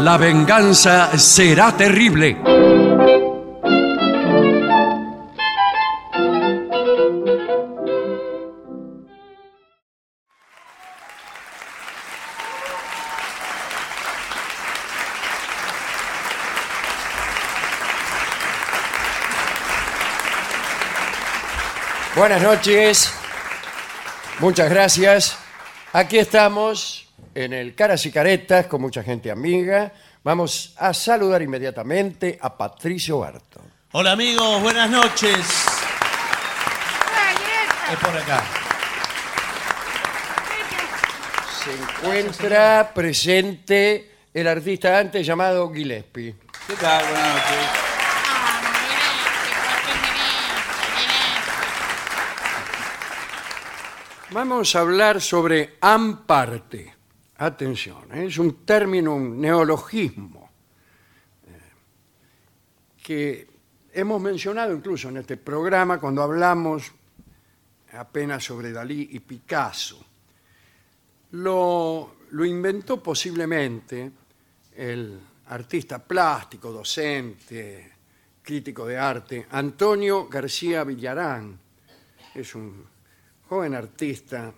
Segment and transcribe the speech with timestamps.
[0.00, 2.36] La venganza será terrible.
[22.14, 23.12] Buenas noches,
[24.38, 25.38] muchas gracias.
[25.92, 27.07] Aquí estamos
[27.44, 29.92] en el Caras y Caretas con mucha gente amiga.
[30.24, 33.60] Vamos a saludar inmediatamente a Patricio Barto.
[33.92, 35.38] Hola amigos, buenas noches.
[37.92, 38.42] Es por acá.
[41.62, 46.34] Se encuentra presente el artista antes llamado Gillespie.
[46.66, 47.04] ¿Qué tal?
[47.04, 47.68] Buenas noches.
[54.30, 56.97] Vamos a hablar sobre amparte.
[57.40, 58.26] Atención, ¿eh?
[58.26, 60.50] es un término, un neologismo
[61.46, 61.50] eh,
[63.00, 63.46] que
[63.92, 66.90] hemos mencionado incluso en este programa cuando hablamos
[67.92, 70.04] apenas sobre Dalí y Picasso.
[71.30, 74.10] Lo, lo inventó posiblemente
[74.74, 77.92] el artista plástico, docente,
[78.42, 81.56] crítico de arte, Antonio García Villarán.
[82.34, 82.84] Es un
[83.48, 84.52] joven artista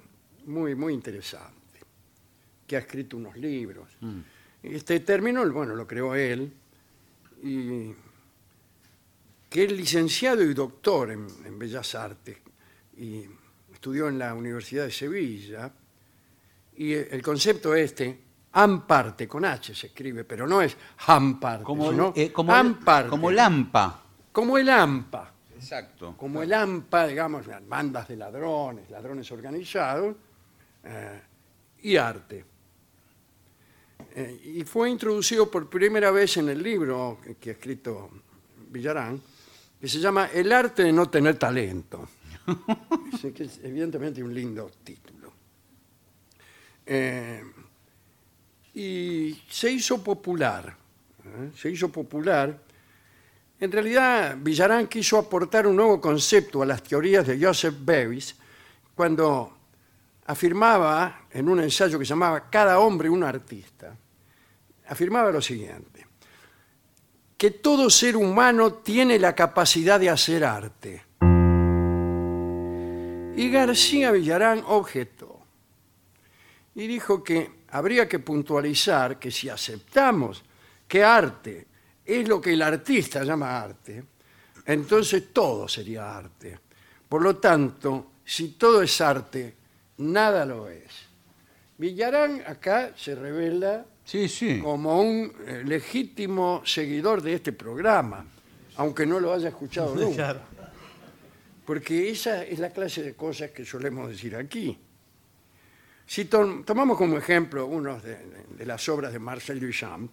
[0.47, 1.60] muy, muy interesante,
[2.71, 3.89] que ha escrito unos libros.
[4.63, 6.53] Este término, bueno, lo creó él,
[7.43, 7.91] y
[9.49, 12.39] que es licenciado y doctor en, en Bellas Artes,
[12.97, 13.25] y
[13.73, 15.73] estudió en la Universidad de Sevilla,
[16.77, 18.21] y el concepto este,
[18.53, 20.77] amparte, con H se escribe, pero no es
[21.09, 24.01] amparte, Como, sino eh, como, amparte, como Lampa.
[24.31, 26.15] como el AMPA Exacto.
[26.17, 30.15] como el AMPA, digamos, bandas de ladrones, ladrones organizados,
[30.85, 31.21] eh,
[31.83, 32.50] y arte.
[34.15, 38.11] Eh, y fue introducido por primera vez en el libro que, que ha escrito
[38.69, 39.21] Villarán,
[39.81, 42.09] que se llama El arte de no tener talento.
[43.21, 45.33] Que es evidentemente un lindo título.
[46.87, 47.43] Eh,
[48.75, 50.75] y se hizo popular,
[51.25, 51.51] ¿eh?
[51.55, 52.59] se hizo popular
[53.61, 58.35] en realidad, Villarán quiso aportar un nuevo concepto a las teorías de Joseph Beuys
[58.95, 59.59] cuando
[60.31, 63.97] afirmaba en un ensayo que llamaba Cada hombre un artista.
[64.87, 66.07] Afirmaba lo siguiente,
[67.37, 71.05] que todo ser humano tiene la capacidad de hacer arte.
[73.37, 75.41] Y García Villarán objetó
[76.77, 80.45] y dijo que habría que puntualizar que si aceptamos
[80.87, 81.67] que arte
[82.05, 84.05] es lo que el artista llama arte,
[84.67, 86.59] entonces todo sería arte.
[87.09, 89.60] Por lo tanto, si todo es arte,
[90.01, 90.91] nada lo es.
[91.79, 94.61] Villarán acá se revela Sí, sí.
[94.61, 98.25] como un eh, legítimo seguidor de este programa,
[98.77, 100.15] aunque no lo haya escuchado nunca.
[100.15, 100.41] Claro.
[101.65, 104.77] Porque esa es la clase de cosas que solemos decir aquí.
[106.07, 110.13] Si tom- tomamos como ejemplo uno de, de- de las obras de Marcel Duchamp,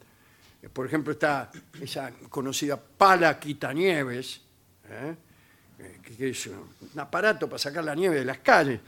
[0.61, 1.49] eh, por ejemplo está
[1.81, 4.41] esa conocida pala quitanieves,
[4.89, 5.15] ¿eh?
[5.79, 8.79] Eh, que, que es un aparato para sacar la nieve de las calles,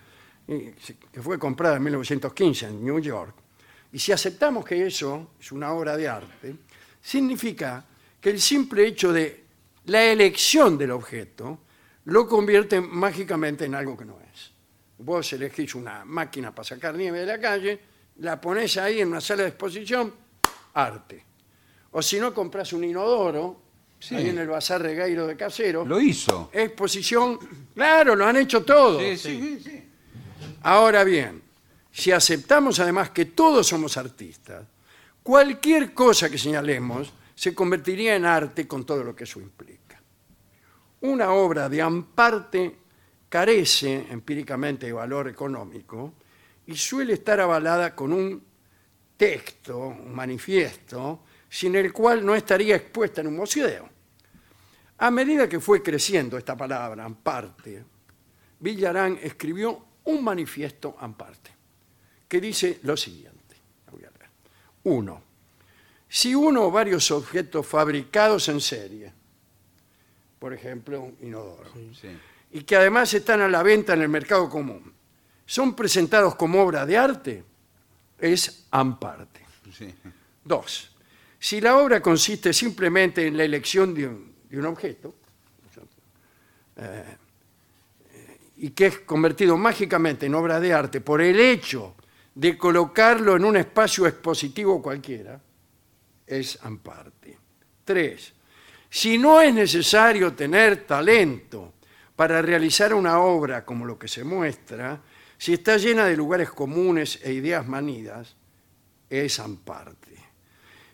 [1.11, 3.35] que fue comprada en 1915 en New York.
[3.91, 6.55] Y si aceptamos que eso es una obra de arte,
[7.01, 7.85] significa
[8.19, 9.43] que el simple hecho de
[9.85, 11.59] la elección del objeto
[12.05, 14.51] lo convierte mágicamente en algo que no es.
[14.99, 17.79] Vos elegís una máquina para sacar nieve de la calle,
[18.17, 20.13] la pones ahí en una sala de exposición,
[20.73, 21.23] arte.
[21.91, 23.61] O si no, compras un inodoro,
[24.01, 24.15] Sí.
[24.15, 26.49] ahí en el Bazar Regueiro de Casero, Lo hizo.
[26.53, 27.37] exposición,
[27.75, 29.01] claro, lo han hecho todos.
[29.01, 29.88] Sí, sí, sí.
[30.63, 31.41] Ahora bien,
[31.91, 34.65] si aceptamos además que todos somos artistas,
[35.23, 40.01] cualquier cosa que señalemos se convertiría en arte con todo lo que eso implica.
[41.01, 42.75] Una obra de amparte
[43.29, 46.15] carece empíricamente de valor económico
[46.67, 48.43] y suele estar avalada con un
[49.15, 53.89] texto, un manifiesto, sin el cual no estaría expuesta en un museo.
[54.97, 57.83] A medida que fue creciendo esta palabra, amparte,
[58.59, 61.51] Villarán escribió un manifiesto amparte,
[62.27, 63.37] que dice lo siguiente.
[63.91, 64.29] voy a leer.
[64.83, 65.21] Uno,
[66.07, 69.13] si uno o varios objetos fabricados en serie,
[70.39, 71.69] por ejemplo, un inodoro,
[71.99, 72.09] Sí.
[72.51, 74.93] y que además están a la venta en el mercado común,
[75.45, 77.43] son presentados como obra de arte,
[78.19, 79.41] es amparte.
[79.77, 79.93] sí.
[80.43, 80.91] Dos,
[81.37, 85.13] si la obra consiste simplemente en la elección de un, de un objeto,
[86.77, 87.03] eh,
[88.61, 91.95] y que es convertido mágicamente en obra de arte por el hecho
[92.35, 95.41] de colocarlo en un espacio expositivo cualquiera,
[96.27, 97.37] es amparte.
[97.85, 98.33] Tres,
[98.89, 101.73] si no es necesario tener talento
[102.15, 105.01] para realizar una obra como lo que se muestra,
[105.37, 108.35] si está llena de lugares comunes e ideas manidas,
[109.09, 110.17] es amparte.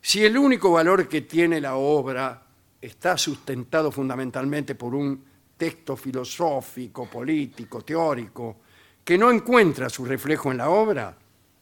[0.02, 2.46] Si el único valor que tiene la obra
[2.80, 8.58] está sustentado fundamentalmente por un texto filosófico, político, teórico,
[9.04, 11.16] que no encuentra su reflejo en la obra,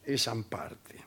[0.04, 1.04] es amparte.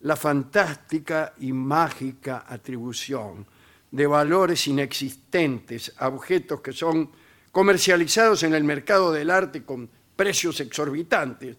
[0.00, 3.46] La fantástica y mágica atribución
[3.90, 7.10] de valores inexistentes a objetos que son
[7.50, 11.56] comercializados en el mercado del arte con precios exorbitantes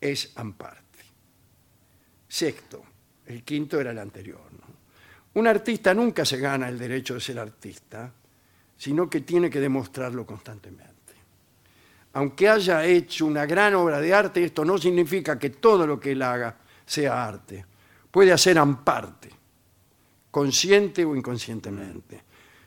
[0.00, 0.82] es amparte.
[2.28, 2.84] Sexto,
[3.26, 4.54] el quinto era el anterior.
[5.34, 8.12] Un artista nunca se gana el derecho de ser artista,
[8.76, 10.94] sino que tiene que demostrarlo constantemente.
[12.14, 16.12] Aunque haya hecho una gran obra de arte, esto no significa que todo lo que
[16.12, 16.56] él haga
[16.86, 17.64] sea arte.
[18.10, 19.30] Puede hacer amparte,
[20.30, 22.22] consciente o inconscientemente.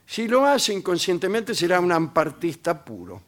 [0.05, 3.21] Si lo hace inconscientemente será un ampartista puro.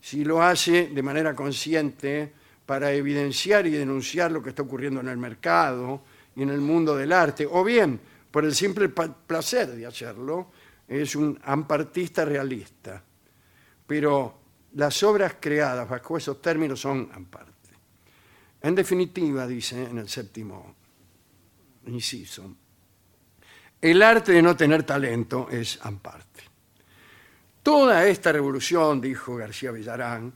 [0.00, 2.32] Si lo hace de manera consciente
[2.64, 6.02] para evidenciar y denunciar lo que está ocurriendo en el mercado
[6.34, 7.98] y en el mundo del arte, o bien
[8.30, 10.50] por el simple placer de hacerlo,
[10.88, 13.02] es un ampartista realista.
[13.86, 14.40] Pero
[14.74, 17.52] las obras creadas bajo esos términos son amparte.
[18.60, 20.74] En definitiva, dice en el séptimo
[21.86, 22.54] inciso,
[23.80, 26.42] el arte de no tener talento es amparte.
[27.62, 30.32] Toda esta revolución, dijo García Villarán,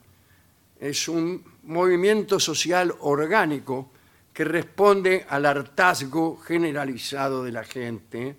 [0.79, 3.91] es un movimiento social orgánico
[4.33, 8.37] que responde al hartazgo generalizado de la gente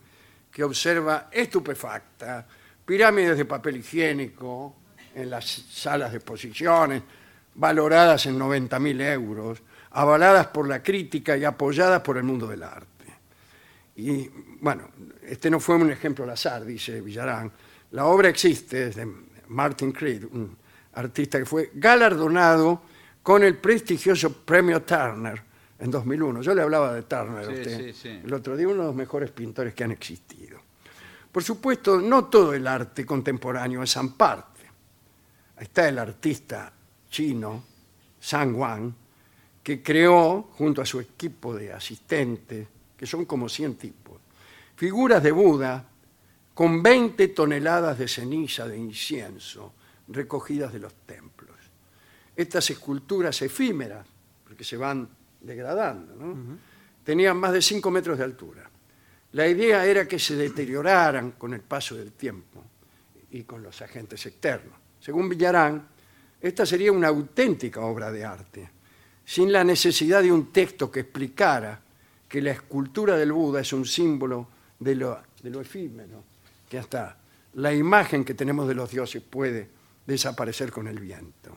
[0.51, 2.45] que observa estupefacta
[2.85, 4.75] pirámides de papel higiénico
[5.15, 7.01] en las salas de exposiciones,
[7.55, 9.61] valoradas en 90.000 euros,
[9.91, 12.87] avaladas por la crítica y apoyadas por el mundo del arte.
[13.95, 14.29] Y
[14.61, 14.89] bueno,
[15.23, 17.51] este no fue un ejemplo al azar, dice Villarán.
[17.91, 19.07] La obra existe, es de
[19.47, 20.57] Martin Creed, un
[20.93, 22.83] artista que fue galardonado
[23.21, 25.50] con el prestigioso premio Turner
[25.81, 26.41] en 2001.
[26.41, 28.21] Yo le hablaba de Turner a usted sí, sí.
[28.23, 30.59] el otro día, uno de los mejores pintores que han existido.
[31.31, 34.61] Por supuesto, no todo el arte contemporáneo es amparte.
[35.57, 36.71] Ahí está el artista
[37.09, 37.63] chino,
[38.19, 38.93] San Wang,
[39.63, 44.19] que creó, junto a su equipo de asistentes, que son como 100 tipos,
[44.75, 45.87] figuras de Buda
[46.53, 49.73] con 20 toneladas de ceniza de incienso
[50.07, 51.57] recogidas de los templos.
[52.35, 54.05] Estas esculturas efímeras,
[54.43, 55.07] porque se van
[55.41, 56.15] degradando,
[57.03, 58.69] tenían más de 5 metros de altura.
[59.33, 62.63] La idea era que se deterioraran con el paso del tiempo
[63.31, 64.75] y con los agentes externos.
[64.99, 65.87] Según Villarán,
[66.41, 68.69] esta sería una auténtica obra de arte,
[69.23, 71.79] sin la necesidad de un texto que explicara
[72.27, 74.47] que la escultura del Buda es un símbolo
[74.79, 76.23] de lo, de lo efímero,
[76.67, 77.17] que hasta
[77.53, 79.69] la imagen que tenemos de los dioses puede
[80.05, 81.55] desaparecer con el viento.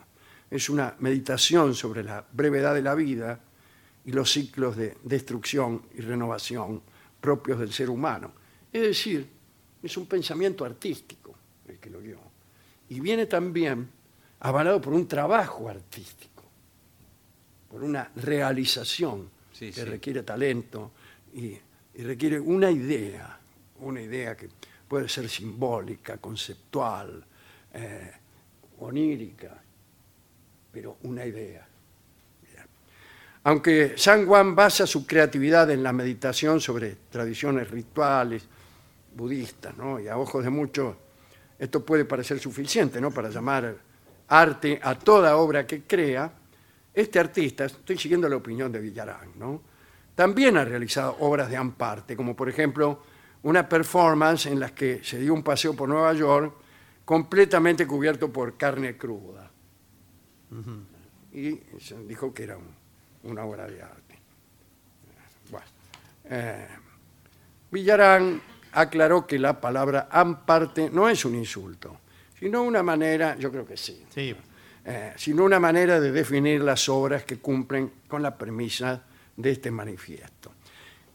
[0.51, 3.41] Es una meditación sobre la brevedad de la vida
[4.07, 6.83] y los ciclos de destrucción y renovación
[7.21, 8.33] propios del ser humano.
[8.73, 9.27] Es decir,
[9.83, 11.35] es un pensamiento artístico
[11.69, 12.19] el que lo dio.
[12.89, 13.89] Y viene también
[14.41, 16.43] avalado por un trabajo artístico,
[17.71, 19.85] por una realización Sí, que sí.
[19.85, 20.91] requiere talento
[21.33, 21.57] y,
[21.95, 23.39] y requiere una idea,
[23.81, 24.49] una idea que
[24.89, 27.25] puede ser simbólica, conceptual,
[27.73, 28.13] eh,
[28.81, 29.63] onírica,
[30.73, 31.67] pero una idea.
[33.45, 38.47] Aunque San Juan basa su creatividad en la meditación sobre tradiciones rituales
[39.15, 40.01] budistas, ¿no?
[40.01, 40.97] y a ojos de muchos
[41.59, 43.11] esto puede parecer suficiente ¿no?
[43.11, 43.77] para llamar
[44.29, 46.33] arte a toda obra que crea,
[46.93, 49.63] este artista, estoy siguiendo la opinión de Villarán, ¿no?
[50.15, 53.03] también ha realizado obras de amparte, como por ejemplo
[53.43, 56.55] una performance en la que se dio un paseo por Nueva York
[57.05, 59.51] completamente cubierto por carne cruda.
[61.33, 62.84] Y se dijo que era un-
[63.25, 64.19] una obra de arte.
[65.51, 65.67] Bueno,
[66.25, 66.67] eh,
[67.71, 68.41] Villarán
[68.73, 71.99] aclaró que la palabra amparte no es un insulto,
[72.39, 74.35] sino una manera, yo creo que sí, Sí.
[74.85, 79.03] eh, sino una manera de definir las obras que cumplen con la premisa
[79.37, 80.53] de este manifiesto.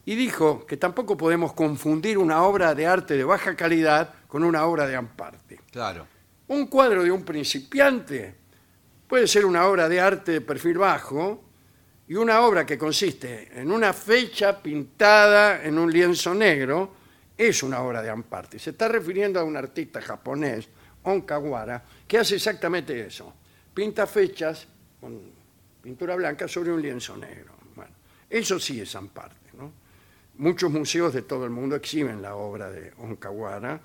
[0.04, 4.64] Y dijo que tampoco podemos confundir una obra de arte de baja calidad con una
[4.64, 5.60] obra de amparte.
[5.70, 6.06] Claro.
[6.48, 8.34] Un cuadro de un principiante
[9.06, 11.44] puede ser una obra de arte de perfil bajo
[12.10, 16.92] y una obra que consiste en una fecha pintada en un lienzo negro
[17.38, 18.58] es una obra de amparte.
[18.58, 20.68] Se está refiriendo a un artista japonés,
[21.04, 23.32] Onkawara, que hace exactamente eso.
[23.72, 24.66] Pinta fechas
[25.00, 25.20] con
[25.80, 27.52] pintura blanca sobre un lienzo negro.
[27.76, 27.92] Bueno,
[28.28, 29.70] eso sí es amparte, ¿no?
[30.38, 33.80] muchos museos de todo el mundo exhiben la obra de Onkawara.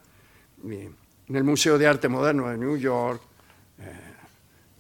[0.63, 3.22] En el Museo de Arte Moderno de New York,
[3.77, 3.91] eh,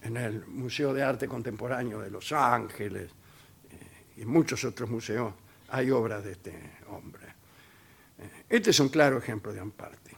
[0.01, 3.11] en el Museo de Arte Contemporáneo de Los Ángeles
[4.17, 5.33] y en muchos otros museos
[5.69, 7.25] hay obras de este hombre.
[8.19, 10.11] Eh, Este es un claro ejemplo de Amparte.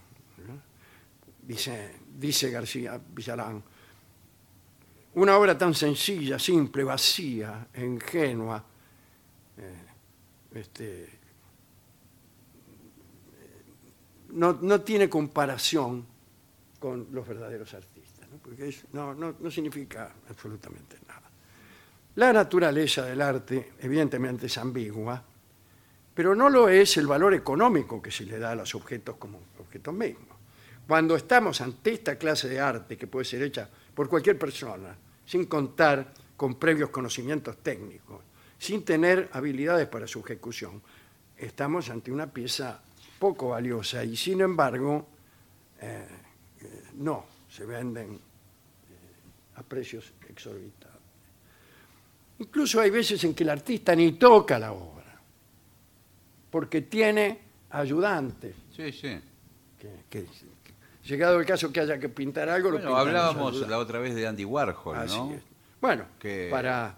[1.41, 3.63] Dice, dice García Villalán,
[5.13, 8.63] una obra tan sencilla, simple, vacía, ingenua,
[9.57, 9.85] eh,
[10.53, 11.09] este,
[14.29, 16.05] no, no tiene comparación
[16.79, 18.37] con los verdaderos artistas, ¿no?
[18.39, 21.16] porque es- no significa absolutamente nada.
[22.17, 25.23] La naturaleza del arte evidentemente es ambigua,
[26.15, 29.39] pero no lo es el valor económico que se le da a los objetos como
[29.59, 30.35] objetos mismos.
[30.87, 34.97] Cuando estamos ante esta clase de arte que puede ser hecha por cualquier persona,
[35.27, 38.23] sin contar con previos conocimientos técnicos,
[38.57, 40.81] sin tener habilidades para su ejecución,
[41.37, 42.81] estamos ante una pieza
[43.19, 45.07] poco valiosa y sin embargo
[45.79, 46.07] eh,
[46.61, 48.19] eh, no se venden eh,
[49.53, 50.96] a precios exorbitantes.
[52.39, 55.19] Incluso hay veces en que el artista ni toca la obra,
[56.51, 57.39] porque tiene
[57.71, 58.55] ayudantes.
[58.75, 59.19] Sí, sí.
[59.79, 60.73] que- que- que-
[61.05, 63.69] llegado el caso que haya que pintar algo, lo Bueno, pintan los hablábamos ayudantes.
[63.69, 65.33] la otra vez de Andy Warhol, Así ¿no?
[65.33, 65.41] es.
[65.79, 66.97] Bueno, Que para,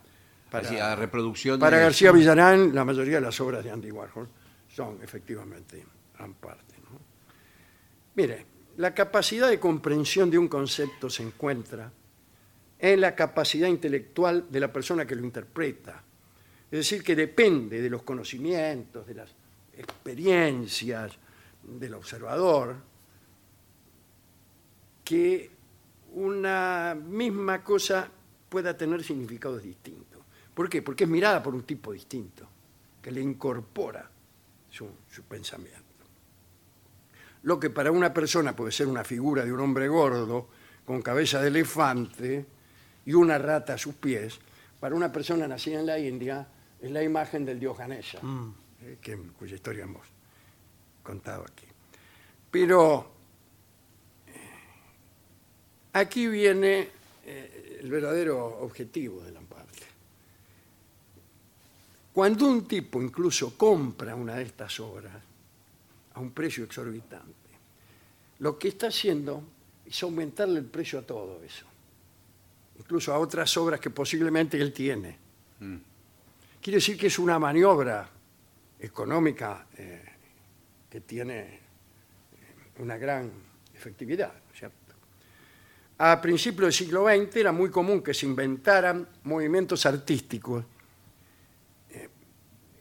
[0.95, 1.59] reproducciones.
[1.59, 4.27] para García Villarán, la mayoría de las obras de Andy Warhol
[4.73, 5.85] son efectivamente
[6.17, 6.75] gran parte.
[6.91, 6.97] ¿no?
[8.15, 8.45] Mire,
[8.77, 11.91] la capacidad de comprensión de un concepto se encuentra
[12.79, 16.01] en la capacidad intelectual de la persona que lo interpreta.
[16.71, 19.29] Es decir, que depende de los conocimientos, de las
[19.73, 21.11] experiencias
[21.63, 22.77] del observador,
[25.03, 25.51] que
[26.13, 28.09] una misma cosa
[28.47, 30.21] pueda tener significados distintos.
[30.53, 30.81] ¿Por qué?
[30.81, 32.47] Porque es mirada por un tipo distinto,
[33.01, 34.09] que le incorpora
[34.69, 35.83] su, su pensamiento.
[37.43, 40.47] Lo que para una persona puede ser una figura de un hombre gordo,
[40.85, 42.45] con cabeza de elefante
[43.09, 44.37] y una rata a sus pies,
[44.79, 46.47] para una persona nacida en la India
[46.79, 48.19] es la imagen del dios Ganesha,
[48.83, 50.05] eh, que- cuya historia hemos
[51.01, 51.65] contado aquí.
[52.51, 53.15] Pero
[55.93, 56.87] Aquí viene
[57.25, 59.79] eh, el verdadero objetivo de Lamparte.
[62.13, 65.15] Cuando un tipo incluso compra una de estas obras
[66.13, 67.49] a un precio exorbitante,
[68.37, 69.41] lo que está haciendo
[69.83, 71.65] es aumentarle el precio a todo eso,
[72.79, 75.17] incluso a otras obras que posiblemente él tiene.
[76.61, 78.09] Quiere decir que es una maniobra
[78.79, 80.03] económica eh,
[80.89, 81.59] que tiene eh,
[82.79, 83.31] una gran
[83.73, 84.79] efectividad, ¿no es ¿cierto?
[86.01, 90.63] a principios del siglo XX era muy común que se inventaran movimientos artísticos.
[91.91, 92.07] Eh,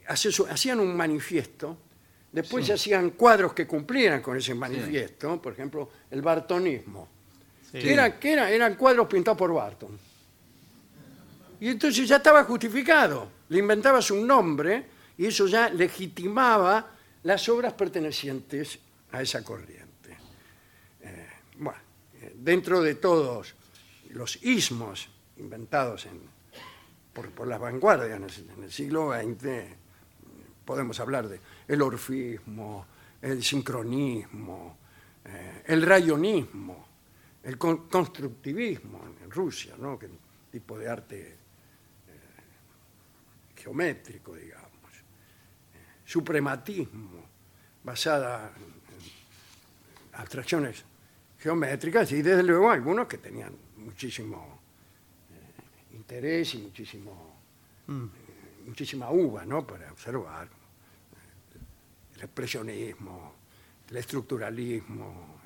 [0.07, 1.76] hacían un manifiesto,
[2.31, 7.09] después se hacían cuadros que cumplieran con ese manifiesto, por ejemplo, el bartonismo.
[7.73, 9.99] Que, era- que era- eran cuadros pintados por Barton.
[11.61, 13.29] Y entonces ya estaba justificado.
[13.49, 14.85] Le inventabas un nombre
[15.17, 16.93] y eso ya legitimaba
[17.25, 18.79] las obras pertenecientes
[19.13, 20.17] a esa corriente.
[21.03, 21.27] Eh,
[21.59, 21.79] bueno,
[22.23, 23.55] eh, dentro de todos
[24.11, 25.09] los ismos
[25.39, 26.21] inventados en-
[27.13, 29.77] por, por las vanguardias en el, siglo XX, eh,
[30.65, 32.87] podemos hablar de el orfismo,
[33.21, 34.77] el sincronismo,
[35.67, 36.88] el rayonismo,
[37.49, 39.99] el con- constructivismo en, Rusia, ¿no?
[39.99, 40.09] que
[40.50, 41.37] tipo de arte eh,
[43.57, 47.25] geométrico, digamos, eh, suprematismo,
[47.83, 50.85] basada en abstracciones
[51.38, 54.61] geométricas y desde luego algunos que tenían muchísimo
[55.31, 57.37] eh, interés y muchísimo,
[57.88, 57.93] eh,
[58.67, 59.67] muchísima uva ¿no?
[59.67, 60.49] para observar
[62.14, 63.35] el expresionismo,
[63.88, 65.38] el estructuralismo.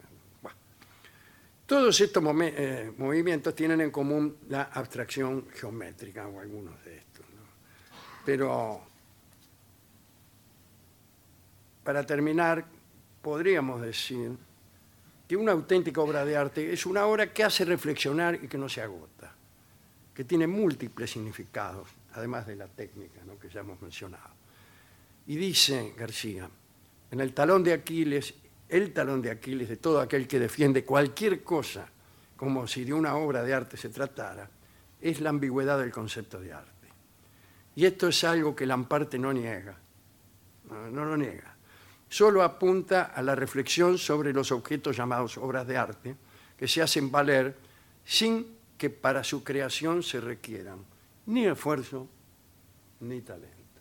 [1.73, 7.25] Todos estos eh, movimientos tienen en común la abstracción geométrica o algunos de estos.
[8.26, 8.83] Pero
[11.83, 12.62] para terminar,
[13.23, 14.37] podríamos decir
[15.26, 18.69] que una auténtica obra de arte es una obra que hace reflexionar y que no
[18.69, 19.35] se agota,
[20.14, 24.35] que tiene múltiples significados, además de la técnica que ya hemos mencionado.
[25.26, 26.50] Y dice García,
[27.11, 28.35] en el talón de Aquiles,
[28.73, 31.87] el talón de Aquiles de todo aquel que defiende cualquier cosa
[32.43, 34.49] como si de una obra de arte se tratara,
[35.00, 36.88] es la ambigüedad del concepto de arte.
[37.76, 39.76] Y esto es algo que Lamparte no niega,
[40.91, 41.55] no, lo niega.
[42.09, 46.17] Solo apunta a la reflexión sobre los objetos llamados obras de arte,
[46.57, 47.55] que se hacen valer
[48.05, 50.79] sin que para su creación se requieran
[51.26, 52.09] ni esfuerzo
[53.00, 53.81] ni talento.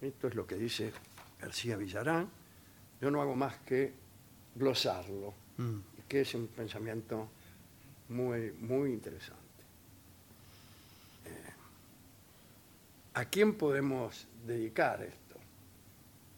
[0.00, 0.90] Esto es lo que dice
[1.38, 2.30] García Villarán,
[3.02, 3.92] yo no hago más que
[4.54, 5.34] glosarlo,
[6.08, 7.28] que es un pensamiento
[8.10, 9.42] muy, muy interesante.
[11.26, 11.30] Eh,
[13.14, 15.36] ¿A quién podemos dedicar esto?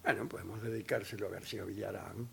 [0.05, 2.27] Bueno, podemos dedicárselo a García Villarán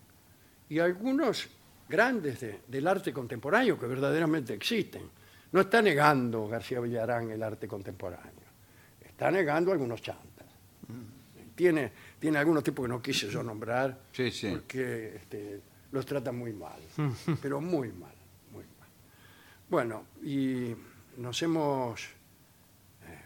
[0.69, 1.49] y a algunos
[1.89, 5.03] grandes de- del arte contemporáneo que verdaderamente existen.
[5.51, 8.31] No está negando García Villarán el arte contemporáneo,
[9.05, 10.47] está negando algunos chantas.
[11.53, 14.47] Tiene, tiene algunos tipos que no quise yo nombrar Sí, sí.
[14.51, 15.59] porque este,
[15.91, 16.79] los tratan muy mal,
[17.41, 18.13] pero muy mal,
[18.53, 18.89] muy mal.
[19.67, 20.73] Bueno, y
[21.17, 23.21] nos hemos eh,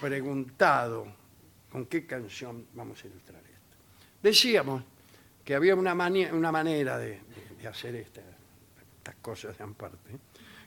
[0.00, 1.06] preguntado
[1.70, 3.76] con qué canción vamos a ilustrar esto.
[4.22, 4.82] Decíamos
[5.44, 8.20] que había una, una manera de, de- de hacer esta-
[8.98, 10.10] estas cosas en parte,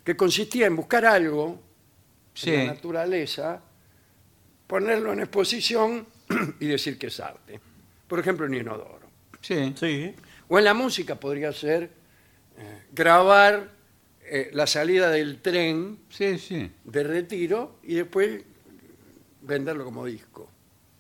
[0.05, 1.59] que consistía en buscar algo
[2.33, 2.49] Sí.
[2.51, 3.61] en la naturaleza,
[4.65, 6.07] ponerlo en exposición
[6.59, 7.59] y decir que es arte.
[8.13, 9.08] Por ejemplo, en inodoro.
[9.41, 9.74] Sí.
[9.75, 10.13] Sí.
[10.48, 11.89] O en la música podría ser
[12.60, 13.72] eh, grabar
[14.24, 16.72] eh, la salida del tren Sí, sí.
[16.84, 18.43] de retiro y después
[19.41, 20.48] venderlo como disco.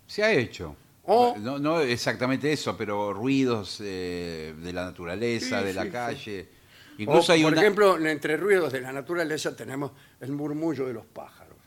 [0.07, 0.75] Se ha hecho.
[1.03, 5.89] O- No, no exactamente eso, pero ruidos eh, de la naturaleza, Sí, de la sí,
[5.91, 6.49] calle.
[6.97, 7.61] O, Incluso hay por una.
[7.61, 11.57] ejemplo, entre ruidos de la naturaleza tenemos el murmullo de los pájaros.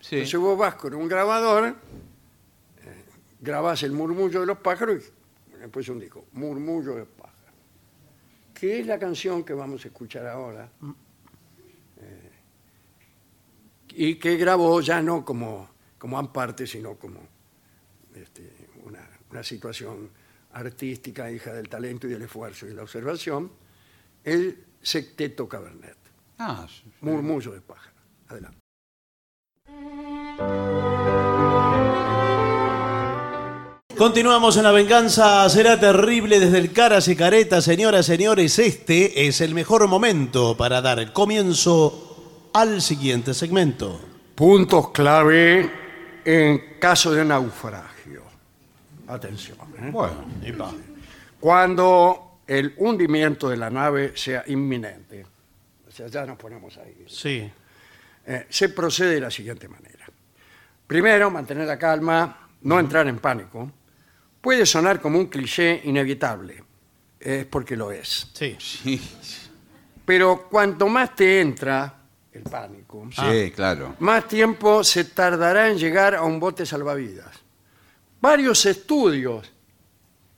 [0.00, 0.16] Sí.
[0.16, 1.76] Entonces vos vas con un grabador,
[3.40, 5.12] grabás el murmullo de los pájaros
[5.48, 7.36] y después un disco, murmullo de pájaros.
[8.54, 10.68] Que es la canción que vamos a escuchar ahora.
[11.98, 12.30] eh,
[13.90, 17.20] y que grabó ya no como, como Amparte, sino como
[18.14, 18.50] este,
[18.84, 20.10] una, una situación
[20.52, 23.50] artística, hija del talento y del esfuerzo y de la observación,
[24.24, 25.96] el Secteto Cabernet,
[26.38, 26.90] Ah, sí, sí.
[27.00, 27.96] murmullo de pájaro.
[28.28, 28.58] Adelante.
[33.96, 38.58] Continuamos en la venganza, será terrible desde el Caras y Careta, señoras, señores.
[38.58, 43.98] Este es el mejor momento para dar el comienzo al siguiente segmento.
[44.34, 45.70] Puntos clave
[46.26, 48.22] en caso de naufragio.
[49.08, 49.56] Atención.
[49.78, 49.88] ¿eh?
[49.90, 50.26] Bueno,
[51.40, 55.24] Cuando el hundimiento de la nave sea inminente,
[55.88, 57.50] o sea, ya nos ponemos ahí, Sí.
[58.26, 60.04] eh, se procede de la siguiente manera.
[60.86, 63.70] Primero, mantener la calma, no entrar en pánico.
[64.46, 66.62] Puede sonar como un cliché inevitable,
[67.18, 68.28] es porque lo es.
[68.32, 68.56] Sí.
[68.60, 69.00] sí,
[70.04, 71.92] Pero cuanto más te entra
[72.30, 73.96] el pánico, sí, claro.
[73.98, 77.34] más tiempo se tardará en llegar a un bote salvavidas.
[78.20, 79.52] Varios estudios,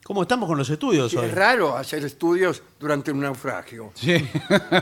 [0.04, 1.26] ¿Cómo estamos con los estudios hoy?
[1.26, 3.92] es raro hacer estudios durante un naufragio.
[3.94, 4.26] Sí.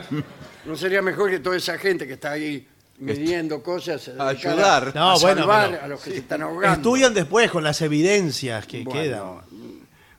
[0.65, 2.65] ¿No sería mejor que toda esa gente que está ahí
[2.99, 4.93] midiendo cosas se A ayudar.
[4.95, 6.77] No, a bueno, salvar a los que se están ahogando?
[6.77, 9.31] Estudian después con las evidencias que Bueno, quedan.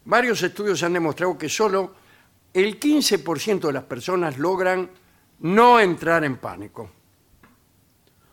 [0.05, 1.95] Varios estudios han demostrado que solo
[2.55, 4.89] el 15% de las personas logran
[5.41, 6.91] no entrar en pánico.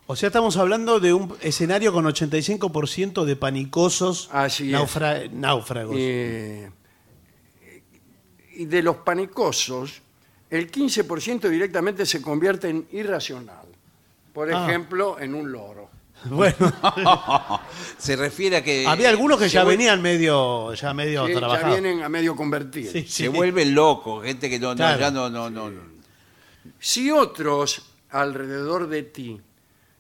[0.08, 4.80] O sea, estamos hablando de un escenario con 85% de panicosos Así es.
[4.80, 5.96] naufra- náufragos.
[5.98, 6.70] Eh,
[8.56, 10.02] y de los panicosos,
[10.50, 13.66] el 15% directamente se convierte en irracional.
[14.36, 14.68] Por Ah.
[14.68, 15.90] ejemplo, en un loro.
[16.26, 16.56] Bueno,
[17.98, 18.86] Se refiere a que.
[18.86, 21.72] había algunos que se ya vuel- venían medio, ya medio Sí, ya trabajados.
[21.82, 22.92] vienen a medio convertir.
[22.92, 23.24] Sí, sí.
[23.24, 25.00] Se vuelven locos, gente que no, no, Claro.
[25.00, 25.72] ya no, no, no.
[26.80, 29.40] Si otros alrededor de ti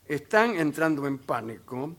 [0.07, 1.95] están entrando en pánico,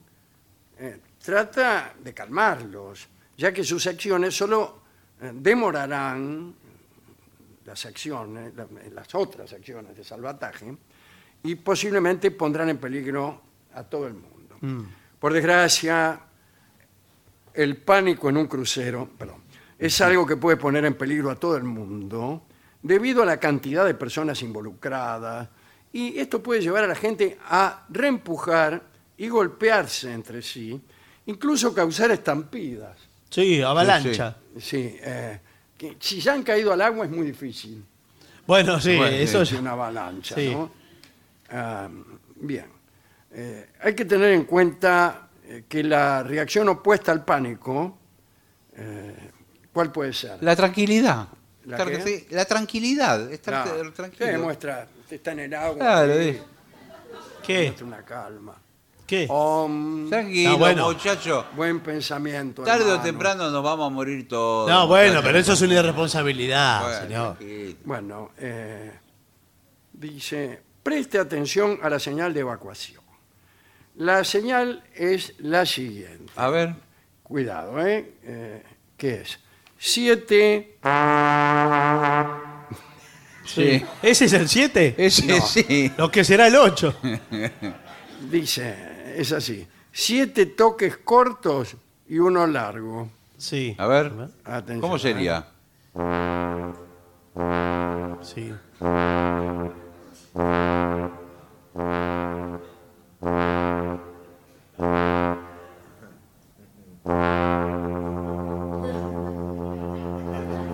[0.79, 4.83] eh, trata de calmarlos, ya que sus acciones solo
[5.22, 6.55] eh, demorarán
[7.64, 10.77] las acciones, la- las otras acciones de salvataje,
[11.47, 13.41] y posiblemente pondrán en peligro
[13.75, 14.57] a todo el mundo.
[15.19, 16.21] Por desgracia,
[17.55, 19.43] el pánico en un crucero, perdón,
[19.79, 22.43] es algo que puede poner en peligro a todo el mundo
[22.83, 25.49] debido a la cantidad de personas involucradas
[25.93, 28.83] y esto puede llevar a la gente a reempujar
[29.17, 30.81] y golpearse entre sí,
[31.27, 32.97] incluso causar estampidas.
[33.31, 34.37] Sí, avalancha.
[34.59, 35.41] Sí, eh,
[35.77, 37.85] que si ya han caído al agua es muy difícil.
[38.47, 39.59] Bueno, sí, Bueno, eso Es es.
[39.59, 40.51] una avalancha, Sí.
[40.53, 40.71] ¿no?
[41.51, 41.89] Ah,
[42.37, 42.67] bien.
[43.33, 47.99] Eh, hay que tener en cuenta eh, que la reacción opuesta al pánico,
[48.77, 49.31] eh,
[49.73, 50.43] ¿cuál puede ser?
[50.43, 51.29] La tranquilidad.
[51.65, 52.01] ¿La Estar- qué?
[52.03, 53.31] sí, la tranquilidad.
[53.33, 54.31] Estar tranquilo.
[54.33, 56.39] Sí, muestra, está en el agua, Claro, sí.
[57.45, 57.63] ¿Qué?
[57.67, 58.57] muestra una calma.
[59.07, 59.27] ¿Qué?
[59.31, 60.87] Om, Tranquilo, bueno.
[60.89, 61.47] muchacho.
[61.55, 62.63] buen pensamiento.
[62.63, 64.69] Tarde o temprano nos vamos a morir todos.
[64.69, 67.37] No, bueno, pero eso es una irresponsabilidad, Bueno, señor.
[67.37, 67.79] tranquilo.
[67.85, 68.93] Bueno, eh,
[69.93, 73.03] dice, preste atención a la señal de evacuación.
[73.96, 76.33] La señal es la siguiente.
[76.37, 76.77] A ver.
[77.25, 78.12] Cuidado, ¿eh?
[78.22, 78.62] Eh,
[78.96, 79.40] ¿Qué es?
[79.77, 80.77] siete,
[83.44, 83.85] Sí.
[84.01, 84.94] ¿Ese es el 7?
[84.96, 85.90] Ese sí.
[85.99, 86.94] Lo que será el 8.
[88.31, 91.77] dice, es así, siete toques cortos
[92.09, 93.11] y uno largo.
[93.37, 93.75] Sí.
[93.79, 94.12] A ver,
[94.44, 95.01] Atención, ¿cómo ¿eh?
[95.01, 95.49] sería?
[98.22, 98.53] Sí.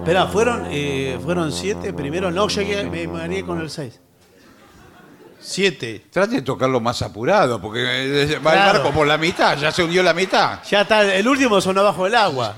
[0.01, 2.31] Espera, ¿fueron, eh, ¿fueron siete primero?
[2.31, 4.01] No, llegué, me mareé con el 6.
[5.41, 6.07] Siete.
[6.11, 8.79] Trate de tocarlo más apurado, porque eh, va Claro.
[8.79, 10.61] el barco por la mitad, ya se hundió la mitad.
[10.69, 12.55] Ya está, el último sonó bajo el agua.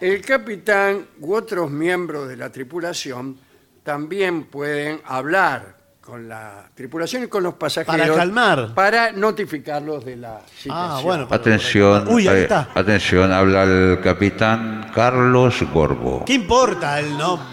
[0.00, 3.38] El capitán u otros miembros de la tripulación
[3.86, 8.74] también pueden hablar con la tripulación y con los pasajeros Para calmar.
[8.74, 10.72] para notificarlos de la situación.
[10.76, 11.28] Ah, bueno.
[11.30, 12.68] Atención, Uy, ahí eh, está.
[12.74, 16.24] atención, habla el capitán Carlos Gorbo.
[16.24, 17.46] ¿Qué importa el nombre?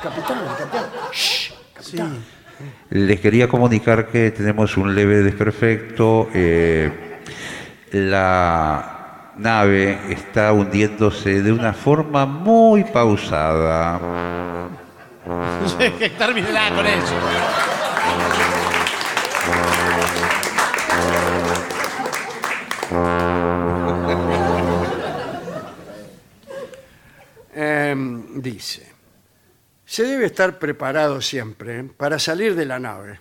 [0.00, 0.84] Capitán, capitán.
[1.12, 1.96] Shh, Sí.
[1.96, 2.24] capitán.
[2.90, 6.28] Les quería comunicar que tenemos un leve desperfecto.
[6.32, 7.18] eh,
[7.90, 13.98] la nave está hundiéndose de una forma muy pausada.
[16.18, 17.14] Terminará con eso.
[27.54, 28.92] Em, dice,
[29.84, 33.20] se debe estar preparado siempre para salir de la nave.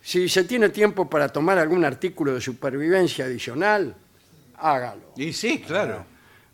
[0.00, 3.96] Si se tiene tiempo para tomar algún artículo de supervivencia adicional,
[4.56, 5.12] hágalo.
[5.16, 6.04] Y sí, claro.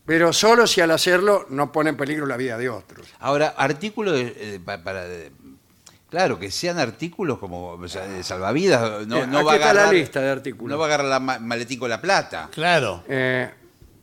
[0.08, 3.06] Pero solo si al hacerlo no pone en peligro la vida de otros.
[3.20, 5.04] Ahora, artículos de- eh, pa- para...
[5.04, 5.30] de-
[6.10, 9.06] claro, que sean artículos como o sea, de salvavidas.
[9.06, 10.70] No, Eh, no aquí va a está la agarrar, lista de artículos.
[10.70, 12.48] No va a agarrar la ma- maletín con la plata.
[12.50, 13.04] Claro.
[13.06, 13.50] Eh,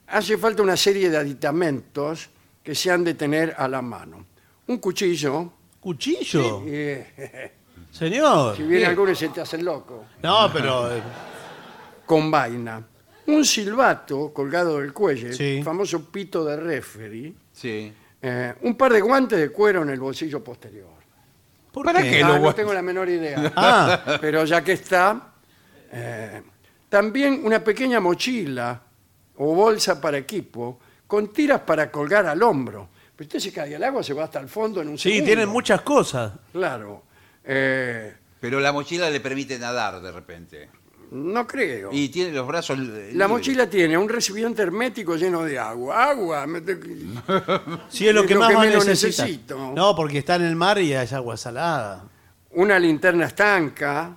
[0.08, 2.30] hace falta una serie de aditamentos
[2.64, 4.26] que se han de tener a la mano.
[4.68, 6.62] Un cuchillo, ¿Cuchillo?
[6.68, 7.52] eh,
[7.92, 8.56] Señor.
[8.58, 10.96] si viene alguno y se te hace loco, No, pero.
[10.96, 11.02] eh,
[12.06, 12.84] con vaina.
[13.28, 15.58] Un silbato colgado del cuello, Sí.
[15.58, 17.34] el famoso pito de referee.
[17.52, 17.92] Sí.
[18.22, 20.90] eh, un par de guantes de cuero en el bolsillo posterior.
[21.72, 22.24] ¿por ¿Para qué?
[22.24, 23.52] Ah, no tengo la menor idea.
[23.56, 25.34] Ah, Pero ya que está,
[25.92, 26.42] eh,
[26.90, 28.82] también una pequeña mochila
[29.38, 32.90] o bolsa para equipo con tiras para colgar al hombro.
[33.16, 35.26] Pero usted se cae al agua, se va hasta el fondo en un sí, segundo.
[35.26, 36.32] tienen muchas cosas.
[36.52, 37.04] Claro.
[37.44, 40.70] Eh, Pero la mochila le permite nadar de repente.
[41.12, 41.90] No creo.
[41.92, 42.78] Y tiene los brazos.
[42.78, 43.30] eh, La libres.
[43.30, 46.10] mochila tiene un recipiente hermético lleno de agua.
[46.12, 46.46] Agua.
[46.48, 46.80] me te-
[47.90, 49.26] Sí, es lo que lo más que va a menos necesitar.
[49.28, 49.72] necesito.
[49.76, 52.04] No, porque está en el mar y es agua salada.
[52.52, 54.16] Una linterna estanca,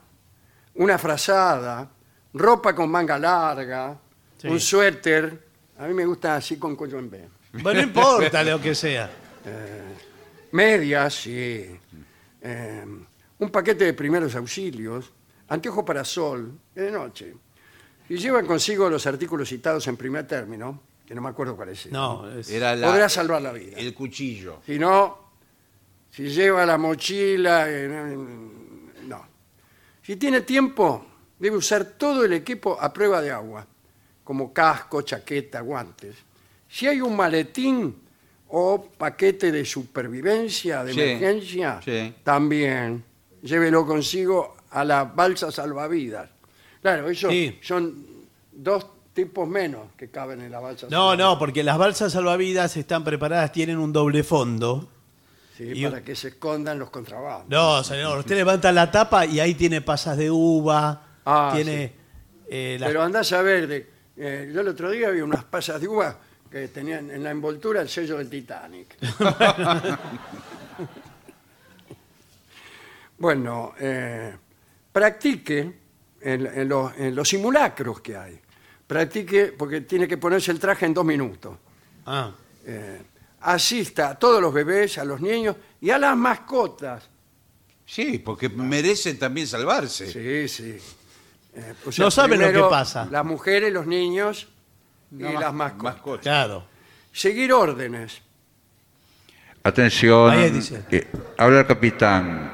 [0.74, 1.88] una frazada,
[2.34, 3.96] ropa con manga larga,
[4.40, 4.48] Sí.
[4.48, 5.46] un suéter.
[5.78, 7.28] A mí me gusta así con cuello en B.
[7.54, 9.10] Bueno, no importa lo que sea.
[10.52, 11.66] Medias, sí.
[12.40, 12.84] Eh,
[13.38, 15.12] un paquete de primeros auxilios,
[15.48, 17.34] anteojo para sol, es de noche.
[18.08, 21.92] Y llevan consigo los artículos citados en primer término, que no me acuerdo cuáles eran.
[22.00, 23.76] No, es- Era la- Podrá salvar la vida.
[23.76, 24.60] el cuchillo.
[24.64, 25.18] Si no,
[26.10, 29.26] si lleva la mochila, eh, no, no.
[30.02, 31.04] Si tiene tiempo,
[31.38, 33.66] debe usar todo el equipo a prueba de agua,
[34.24, 36.16] como casco, chaqueta, guantes.
[36.68, 37.94] Si hay un maletín
[38.48, 42.14] o paquete de supervivencia, de Sí, emergencia, sí.
[42.24, 43.04] también
[43.42, 46.28] llévelo consigo a la balsa salvavidas.
[46.82, 47.58] Claro, eso Sí.
[47.62, 48.04] son
[48.52, 51.18] dos tipos menos que caben en la balsa No, salvavidas.
[51.18, 54.88] no, porque las balsas salvavidas están preparadas, tienen un doble fondo.
[55.56, 57.48] Sí, y- para que se escondan los contrabandos.
[57.48, 61.92] No, señor, usted levanta la tapa y ahí tiene pasas de uva, Ah, tiene
[62.48, 65.80] eh, las- Pero andás a ver, de, eh, yo el otro día vi unas pasas
[65.80, 66.16] de uva
[66.50, 68.96] que tenían en la envoltura el sello del Titanic.
[73.18, 74.36] bueno, eh,
[74.98, 75.72] practique
[76.20, 78.40] en, en los, en los simulacros que hay.
[78.86, 81.56] Practique porque tiene que ponerse el traje en dos minutos.
[82.06, 82.32] Ah,
[82.66, 83.00] Eh,
[83.40, 87.08] asista a todos los bebés, a los niños y a las mascotas.
[87.86, 90.10] Sí, porque merecen también salvarse.
[90.12, 90.76] Sí, sí.
[91.54, 93.06] Eh, o No saben lo que pasa.
[93.10, 94.48] Las mujeres, los niños
[95.12, 96.22] y No, las mas- mascotas.
[96.22, 96.64] claro.
[97.12, 98.20] Seguir órdenes.
[99.62, 100.82] Atención, Ahí dice.
[100.90, 101.06] eh,
[101.38, 102.52] habla el capitán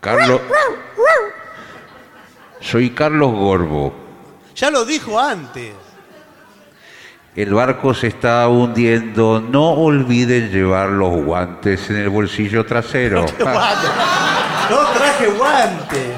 [0.00, 0.40] Carlos.
[2.64, 3.92] Soy Carlos Gorbo.
[4.56, 5.74] Ya lo dijo antes.
[7.36, 9.40] El barco se está hundiendo.
[9.40, 13.26] No olviden llevar los guantes en el bolsillo trasero.
[13.26, 13.88] ¡Qué guante!
[14.70, 16.14] No traje guante.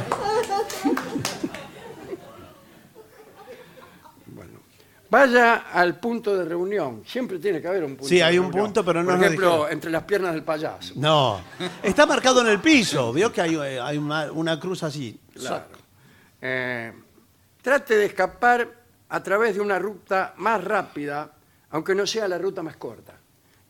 [5.09, 7.03] Vaya al punto de reunión.
[7.07, 8.09] Siempre tiene que haber un punto.
[8.09, 8.65] Sí, de hay un reunión.
[8.67, 9.73] punto, pero no Por nos ejemplo, dijeron.
[9.73, 10.95] entre las piernas del payaso.
[10.97, 11.41] No.
[11.83, 13.13] Está marcado en el piso.
[13.13, 15.19] Vio que hay, hay una, una cruz así.
[15.35, 15.65] Claro.
[16.41, 16.93] Eh,
[17.63, 18.69] trate de escapar
[19.09, 21.33] a través de una ruta más rápida,
[21.71, 23.15] aunque no sea la ruta más corta.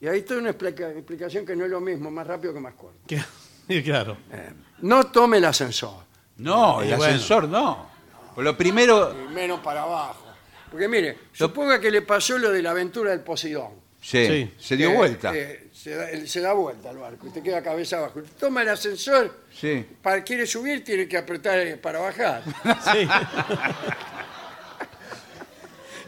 [0.01, 2.75] Y ahí está una explica- explicación que no es lo mismo, más rápido que más
[2.75, 2.99] corto.
[3.69, 4.17] Que- claro.
[4.33, 4.53] Eh,
[4.83, 6.05] no tome el ascensor,
[6.37, 7.05] No, el bueno.
[7.05, 7.91] ascensor no.
[8.37, 10.25] Lo primero, y menos para abajo.
[10.71, 13.73] Porque mire, suponga que le pasó lo de la aventura del Poseidón.
[14.01, 14.55] sí, Sí.
[14.59, 15.35] se dio Eh, vuelta.
[15.35, 18.21] eh, se, da, él se da vuelta al barco y te queda cabeza abajo.
[18.41, 19.87] Toma el ascensor, Sí.
[20.03, 22.43] para quiere subir tiene que apretar eh, para bajar.
[22.93, 23.09] Sí.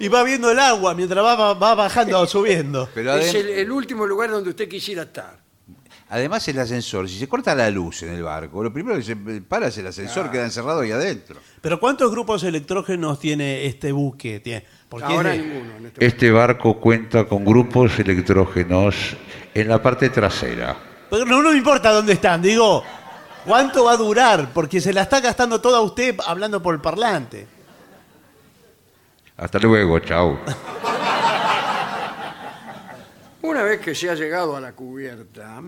[0.00, 2.88] y va viendo el agua mientras va, va- va bajando o subiendo.
[2.94, 5.38] Pero es adem- el, el último lugar donde usted quisiera estar.
[6.08, 9.14] además el ascensor, si se corta la luz en el barco, lo primero que se
[9.14, 11.40] para es el ascensor, queda encerrado ahí adentro.
[11.60, 14.40] Pero ¿cuántos grupos electrógenos tiene este buque?
[14.40, 15.76] Tiene- Porque es Ahora de- ninguno.
[15.76, 19.16] en este Este barco cuenta con grupos electrógenos
[19.54, 20.76] en la parte trasera.
[21.10, 22.82] Pero no, no me importa dónde están, digo,
[23.46, 24.50] ¿cuánto va a durar?
[24.52, 27.46] Porque se la está gastando toda usted hablando por el parlante.
[29.36, 30.38] Hasta luego, chao.
[33.42, 35.62] Una vez que se ha llegado a la cubierta,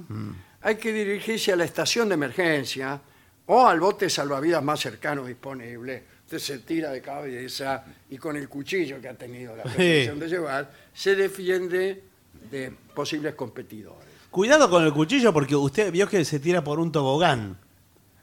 [0.62, 3.00] hay que dirigirse a la estación de emergencia
[3.46, 6.04] o al bote salvavidas más cercano disponible.
[6.30, 10.28] Usted se tira de cabeza y con el cuchillo que ha tenido la pretensión de
[10.28, 12.04] llevar, se defiende
[12.48, 14.06] de posibles competidores.
[14.30, 17.58] Cuidado con el cuchillo porque usted vio que se tira por un tobogán.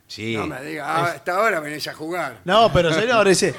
[0.08, 0.38] Sí.
[0.38, 2.40] No me diga, "Ah, hasta ahora venís a jugar.
[2.46, 3.54] No, pero señor, ese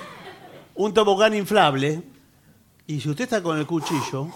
[0.77, 2.01] un tobogán inflable.
[2.87, 4.29] Y si usted está con el cuchillo,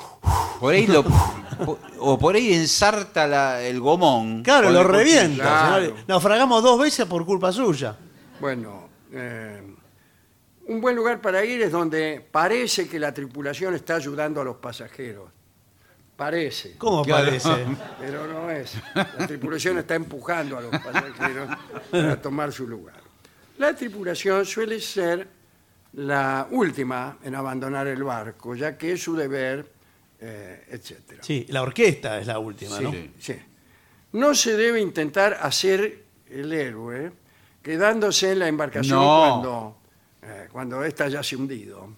[0.61, 4.43] Por ahí lo, po- o por ahí ensarta la- el gomón.
[4.43, 5.05] claro, con lo el cuchillo.
[5.05, 5.43] revienta.
[5.45, 5.85] Claro.
[5.87, 6.05] señor.
[6.07, 7.97] Naufragamos dos veces por culpa suya.
[8.41, 9.72] Bueno, eh,
[10.73, 14.57] un buen lugar para ir es donde parece que la tripulación está ayudando a los
[14.57, 15.31] pasajeros.
[16.17, 16.77] Parece.
[16.79, 17.25] ¿Cómo Claro.
[17.27, 17.51] parece?
[17.99, 18.75] Pero no es.
[18.95, 21.49] La tripulación está empujando a los pasajeros
[21.91, 23.01] para tomar su lugar.
[23.59, 25.27] La tripulación suele ser
[25.95, 29.71] la última en abandonar el barco, ya que es su deber,
[30.21, 31.19] eh, etc.
[31.23, 32.91] Sí, la orquesta es la última, ¿no?
[32.93, 33.11] Sí.
[33.19, 33.37] Sí.
[34.13, 37.13] No se debe intentar hacer el héroe
[37.63, 39.19] quedándose en la embarcación No.
[39.43, 39.77] cuando,
[40.23, 41.89] eh, cuando ésta ya se hundido.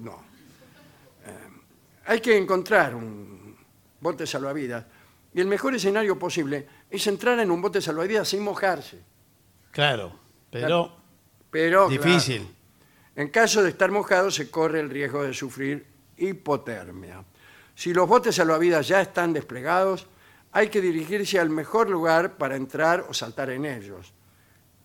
[0.00, 0.22] No.
[1.24, 1.48] Eh,
[2.06, 3.56] hay que encontrar un
[4.00, 4.84] bote salvavidas.
[5.32, 9.00] Y el mejor escenario posible es entrar en un bote salvavidas sin mojarse.
[9.70, 10.12] Claro,
[10.50, 10.96] pero
[11.50, 12.38] Pero, difícil.
[12.38, 12.54] claro,
[13.16, 17.24] en caso de estar mojado se corre el riesgo de sufrir hipotermia.
[17.74, 20.06] Si los botes salvavidas ya están desplegados,
[20.52, 24.12] hay que dirigirse al mejor lugar para entrar o saltar en ellos,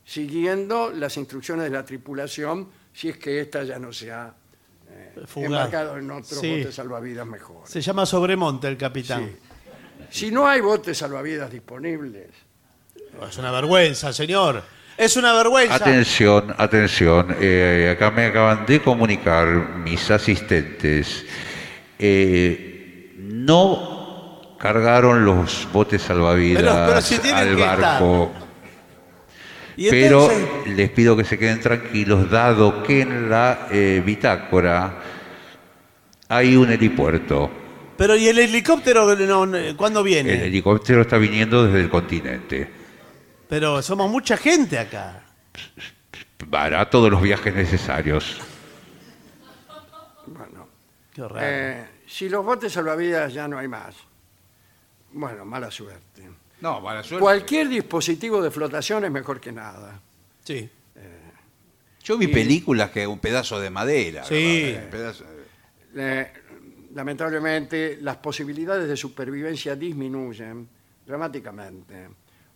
[0.03, 4.33] siguiendo las instrucciones de la tripulación si es que ésta ya no se ha
[4.89, 5.47] eh, Fugaz.
[5.47, 6.57] embarcado en otros Sí.
[6.59, 7.69] botes salvavidas mejores.
[7.69, 9.29] Se llama Sobremonte el capitán.
[10.09, 10.27] Sí.
[10.27, 12.29] Si no hay botes salvavidas disponibles,
[13.29, 14.61] Es una vergüenza, señor.
[14.97, 15.75] Es una vergüenza.
[15.75, 17.35] Atención, atención.
[17.39, 19.47] eh, acá me acaban de comunicar
[19.83, 21.25] mis asistentes.
[21.99, 28.31] eh, no cargaron los botes salvavidas Pero- pero si tienen al que barco.
[29.77, 30.29] Pero
[30.65, 35.01] les pido que se queden tranquilos, dado que en la eh, bitácora
[36.29, 37.51] hay un helipuerto.
[37.97, 40.33] pero ¿y el helicóptero no, cuándo viene?
[40.33, 42.69] El helicóptero está viniendo desde el continente.
[43.49, 45.21] Pero somos mucha gente acá.
[46.51, 48.41] Hará todos los viajes necesarios.
[50.25, 50.67] bueno,
[51.13, 51.39] Qué raro.
[51.41, 53.95] eh, si los botes salvavidas ya no hay más,
[55.11, 56.29] bueno, mala suerte.
[56.61, 57.21] No, mala suerte.
[57.21, 59.99] Cualquier dispositivo de flotación es mejor que nada.
[60.43, 60.69] sí.
[62.03, 64.23] Yo vi y- películas que un pedazo de madera.
[64.25, 64.73] Sí.
[64.73, 64.83] ¿verdad?
[64.85, 65.25] Un pedazo-
[65.95, 66.33] Eh,
[66.93, 70.67] lamentablemente, las posibilidades de supervivencia disminuyen
[71.03, 72.07] dramáticamente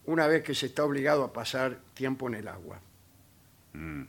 [0.06, 2.80] una vez que se está obligado a pasar tiempo en el agua.
[3.74, 4.02] Mm.
[4.02, 4.06] Eh,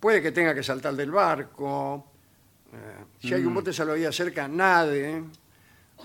[0.00, 2.06] puede que tenga que saltar del barco.
[2.74, 2.76] eh,
[3.20, 3.54] si hay un Mm.
[3.54, 5.22] bote salvavidas cerca, nade.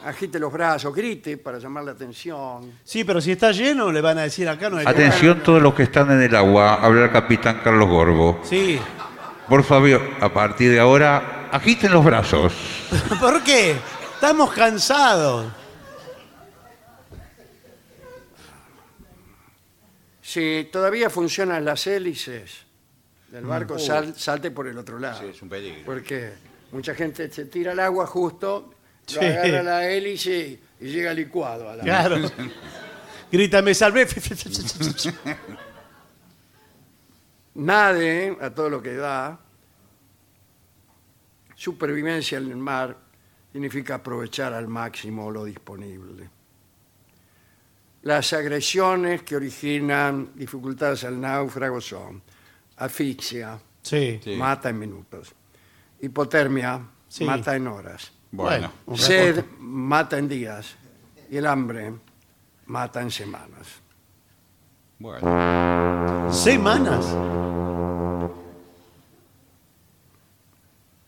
[0.05, 2.71] Agite los brazos, grite para llamar la atención.
[2.85, 5.73] Sí, pero si está lleno le van a decir acá no hay Atención todos los
[5.73, 8.39] que están en el agua, habla el capitán Carlos Gorbo.
[8.43, 8.79] Sí.
[9.49, 12.53] Por favor, a partir de ahora, agiten los brazos.
[13.19, 13.75] ¿Por qué?
[14.15, 15.47] Estamos cansados.
[20.21, 22.65] Si todavía funcionan las hélices
[23.29, 25.19] del barco, sal- salte por el otro lado.
[25.19, 25.81] Sí, es un peligro.
[25.85, 26.33] Porque
[26.71, 28.73] mucha gente se tira al agua justo,
[29.15, 29.25] lo Sí.
[29.27, 32.17] agarra la hélice y, y llega licuado a la Claro.
[33.31, 34.07] Grita, me salvé.
[37.55, 39.39] Nade a todo lo que da.
[41.55, 42.95] supervivencia en el mar
[43.51, 46.29] significa aprovechar al máximo lo disponible.
[48.03, 52.21] Las agresiones que originan dificultades al náufrago son
[52.77, 54.21] asfixia, Sí.
[54.23, 54.35] Sí.
[54.37, 55.33] mata en minutos,
[55.99, 57.25] hipotermia, Sí.
[57.25, 60.75] mata en horas, Bueno, un sed, mata en días
[61.31, 61.93] y el hambre
[62.67, 63.67] mata en semanas.
[64.99, 66.31] bueno.
[66.31, 67.05] ¿Semanas?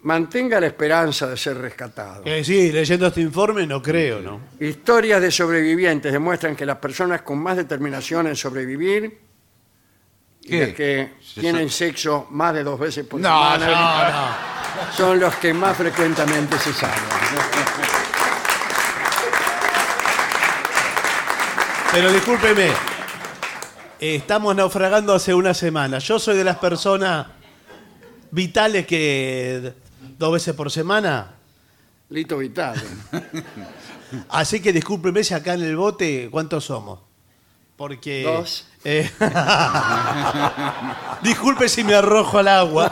[0.03, 2.23] Mantenga la esperanza de ser rescatado.
[2.25, 4.41] Eh, sí, leyendo este informe no creo, ¿no?
[4.59, 9.19] Historias de sobrevivientes demuestran que las personas con más determinación en sobrevivir
[10.41, 10.59] y ¿Qué?
[10.65, 14.60] las que Se tienen sexo más de dos veces por No, semana
[14.95, 16.99] son los que más frecuentemente se salvan.
[21.91, 22.71] Pero discúlpeme,
[23.99, 25.99] estamos naufragando hace una semana.
[25.99, 27.27] Yo soy de las personas
[28.31, 29.73] vitales que
[30.17, 31.33] dos veces por semana.
[32.09, 32.81] Lito Vital.
[34.29, 36.99] Así que discúlpeme si acá en el bote, ¿cuántos somos?
[37.77, 38.23] Porque...
[38.23, 38.67] Dos.
[38.83, 39.09] eh,
[41.23, 42.91] disculpe si me arrojo al agua.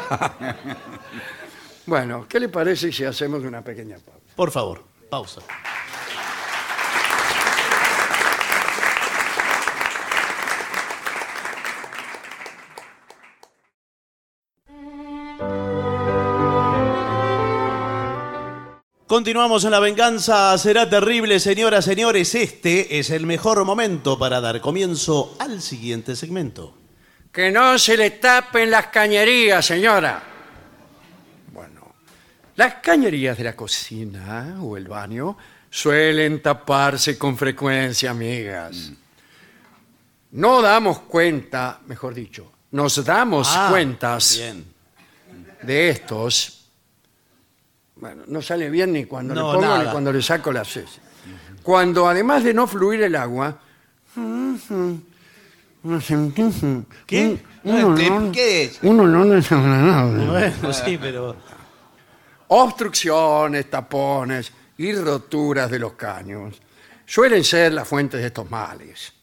[1.89, 4.19] Bueno, ¿qué le parece si hacemos una pequeña pausa?
[4.35, 5.41] Por favor, pausa.
[19.07, 22.35] Continuamos en La Venganza Será Terrible, señoras, señores.
[22.35, 26.77] Este es el mejor momento para dar comienzo al siguiente segmento.
[27.31, 30.28] Que no se le tapen las cañerías, señora.
[32.59, 35.37] Las cañerías de la cocina o el baño
[35.69, 38.91] suelen taparse con frecuencia, amigas.
[40.31, 44.65] No damos cuenta, mejor dicho, nos damos Ah, cuentas Bien.
[45.63, 46.65] de estos.
[47.95, 49.91] Bueno, no sale bien ni cuando No, le pongo ni nada.
[49.93, 50.99] cuando le saco las heces.
[51.63, 53.57] Cuando además de no fluir el agua.
[57.07, 57.39] ¿Qué?
[57.63, 58.79] Uno, Este, no- ¿Qué es?
[58.83, 60.25] uno no desagradable.
[60.25, 61.37] Bueno, sí, pero...
[62.49, 66.59] Obstrucciones, tapones y roturas de los caños
[67.05, 69.13] suelen ser las fuentes de estos males.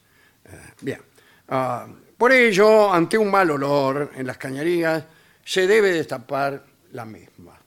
[0.44, 1.00] Eh, bien.
[1.48, 1.86] Ah,
[2.16, 5.04] por ello, ante un mal olor en las cañerías,
[5.44, 7.58] se debe destapar la misma.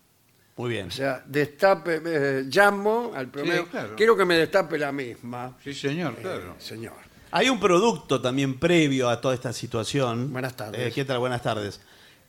[0.55, 0.87] Muy bien.
[0.87, 3.95] O sea, destape, eh, llamo al primero, claro.
[3.95, 6.55] quiero que me destape la misma, Sí, señor, claro.
[6.57, 6.95] señor.
[7.31, 10.31] Hay un producto también previo a toda esta situación.
[10.33, 10.87] Buenas tardes.
[10.87, 11.19] Eh, ¿Qué tal?
[11.19, 11.79] Buenas tardes.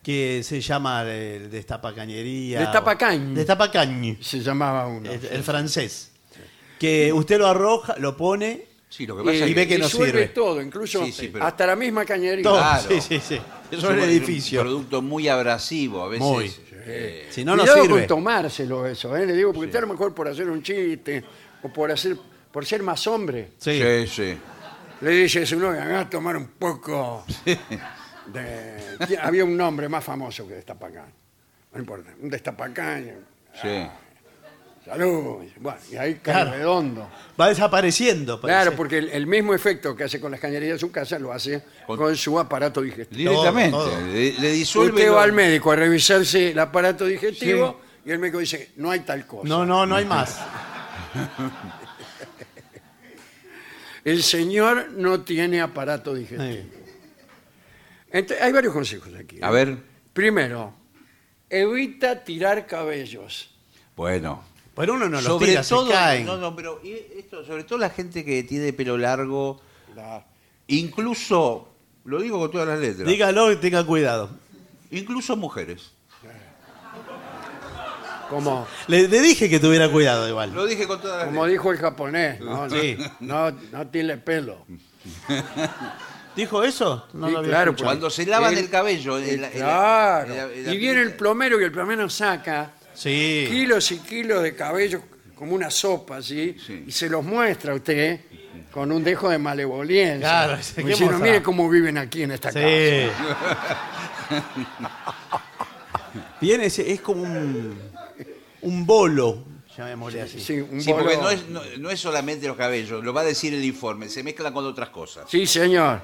[0.03, 2.61] Que se llama el destapacañería.
[2.61, 3.35] Destapacañ.
[3.35, 4.17] Destapacañ.
[4.23, 5.11] Se llamaba uno.
[5.11, 6.11] El, el francés.
[6.79, 8.65] Que usted lo arroja, lo pone.
[8.89, 10.29] Sí, lo que pasa Y es ve que no sirve.
[10.29, 12.43] todo, incluso Sí, sí, pero- hasta la misma cañería.
[12.43, 12.57] Todo.
[12.59, 12.89] Claro.
[12.89, 13.35] Sí, sí, sí.
[13.35, 14.61] Eso es es el un edificio.
[14.63, 16.27] producto muy abrasivo, a veces.
[16.27, 16.53] Muy.
[16.87, 17.99] eh, Si no, no Cuidado sirve.
[18.01, 19.27] con tomárselo eso, ¿eh?
[19.27, 21.23] le digo, porque usted a lo mejor por hacer un chiste
[21.63, 22.17] o por hacer
[22.51, 23.81] por ser más hombre, Sí.
[23.81, 24.39] sí, sí.
[25.03, 27.25] le dice a su novia, haga a tomar un poco
[29.23, 31.13] Había un nombre más famoso que Destapacán.
[31.73, 33.11] No importa, un Destapacán.
[33.61, 33.87] sí.
[34.85, 35.45] Salud.
[35.59, 36.51] Bueno, y ahí cae Claro.
[36.53, 37.11] redondo.
[37.39, 38.41] Va desapareciendo.
[38.41, 38.57] parece.
[38.63, 41.33] Claro, porque el, el mismo efecto que hace con las cañerías de su casa lo
[41.33, 43.31] hace con, Con- su aparato digestivo.
[43.31, 43.71] Directamente.
[43.73, 44.01] Todo, todo.
[44.07, 44.93] Le, le disuelve.
[44.95, 48.91] Usted lo- va al médico a revisarse el aparato digestivo y el médico dice, no
[48.91, 49.47] hay tal cosa.
[49.47, 50.41] No, no, no hay más.
[54.05, 56.51] El señor no tiene aparato digestivo.
[56.51, 56.71] Sí.
[58.11, 59.37] Entonces, hay varios consejos aquí.
[59.37, 59.41] ¿eh?
[59.43, 59.79] A ver,
[60.13, 60.75] Primero,
[61.49, 63.51] evita tirar cabellos.
[63.97, 64.45] bueno.
[64.75, 66.25] Pero uno no los sobre tira, todo, se caen.
[66.27, 69.61] no, no, pero y esto, sobre todo la gente que tiene pelo largo,
[69.95, 70.25] La-
[70.69, 71.69] incluso,
[72.05, 74.31] lo digo con todas las letras, Dígalo y tenga cuidado.
[74.91, 75.93] incluso mujeres.
[78.31, 80.55] como, Le, le dije que tuviera cuidado igual.
[80.55, 82.71] Lo dije con todas las como dijo el japonés, ¿no?
[82.71, 82.97] Sí.
[83.21, 84.65] no, no tiene pelo.
[86.37, 87.07] ¿Dijo eso?
[87.13, 87.89] No Sí, lo había claro, escuchado.
[87.91, 89.19] Cuando se lavan el cabello.
[89.53, 90.35] Claro.
[90.55, 93.47] y viene el plomero y el plomero saca Sí.
[93.49, 95.03] kilos y kilos de cabello
[95.35, 96.57] como una sopa, ¿sí?
[96.65, 96.85] Sí.
[96.87, 98.21] Y se los muestra a usted
[98.71, 100.19] con un dejo de malevolencia.
[100.21, 102.61] Claro, Como ¿qué diciendo, mire cómo viven aquí en esta casa.
[102.61, 103.09] Sí.
[106.41, 107.79] Viene, ese- es como un,
[108.63, 109.45] un bolo,
[109.77, 110.41] llamémosle así.
[110.41, 113.23] Sí, un Sí, porque bolo- no es, no, no es solamente los cabellos, lo va
[113.23, 115.25] a decir el informe, se mezclan con otras cosas.
[115.29, 116.01] Sí, señor.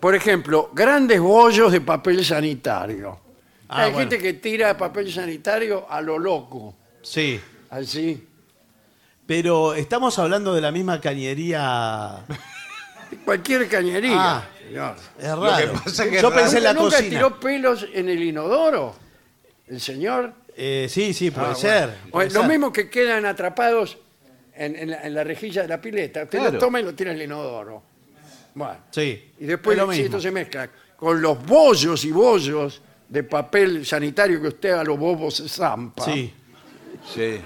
[0.00, 3.18] Por ejemplo, grandes bollos de papel sanitario.
[3.68, 4.10] Ah, Hay bueno.
[4.10, 7.40] gente que tira papel sanitario a lo loco, Sí.
[7.70, 8.26] así.
[9.26, 12.24] Pero estamos hablando de la misma cañería.
[13.24, 14.48] Cualquier cañería, Ah.
[14.66, 14.96] señor.
[15.18, 15.72] Es que raro.
[16.10, 17.10] que Yo es pensé en la ¿Nunca cocina.
[17.10, 18.94] tiró pelos en el inodoro?
[19.68, 21.86] El señor Eh, sí, sí, puede Ah, ser.
[21.86, 22.10] bueno.
[22.10, 22.48] puede O lo ser.
[22.50, 23.98] mismo que quedan atrapados
[24.54, 26.24] en, en la, en la rejilla de la pileta.
[26.24, 26.54] Usted Claro.
[26.54, 27.82] lo toma y lo tira al inodoro.
[28.54, 28.78] Bueno.
[28.90, 29.32] Sí.
[29.38, 30.04] Y después es lo sí, mismo.
[30.06, 34.98] esto se mezcla con los bollos y bollos de papel sanitario que usted a los
[34.98, 36.04] bobos se zampa.
[36.04, 36.32] Sí.
[37.14, 37.40] Sí.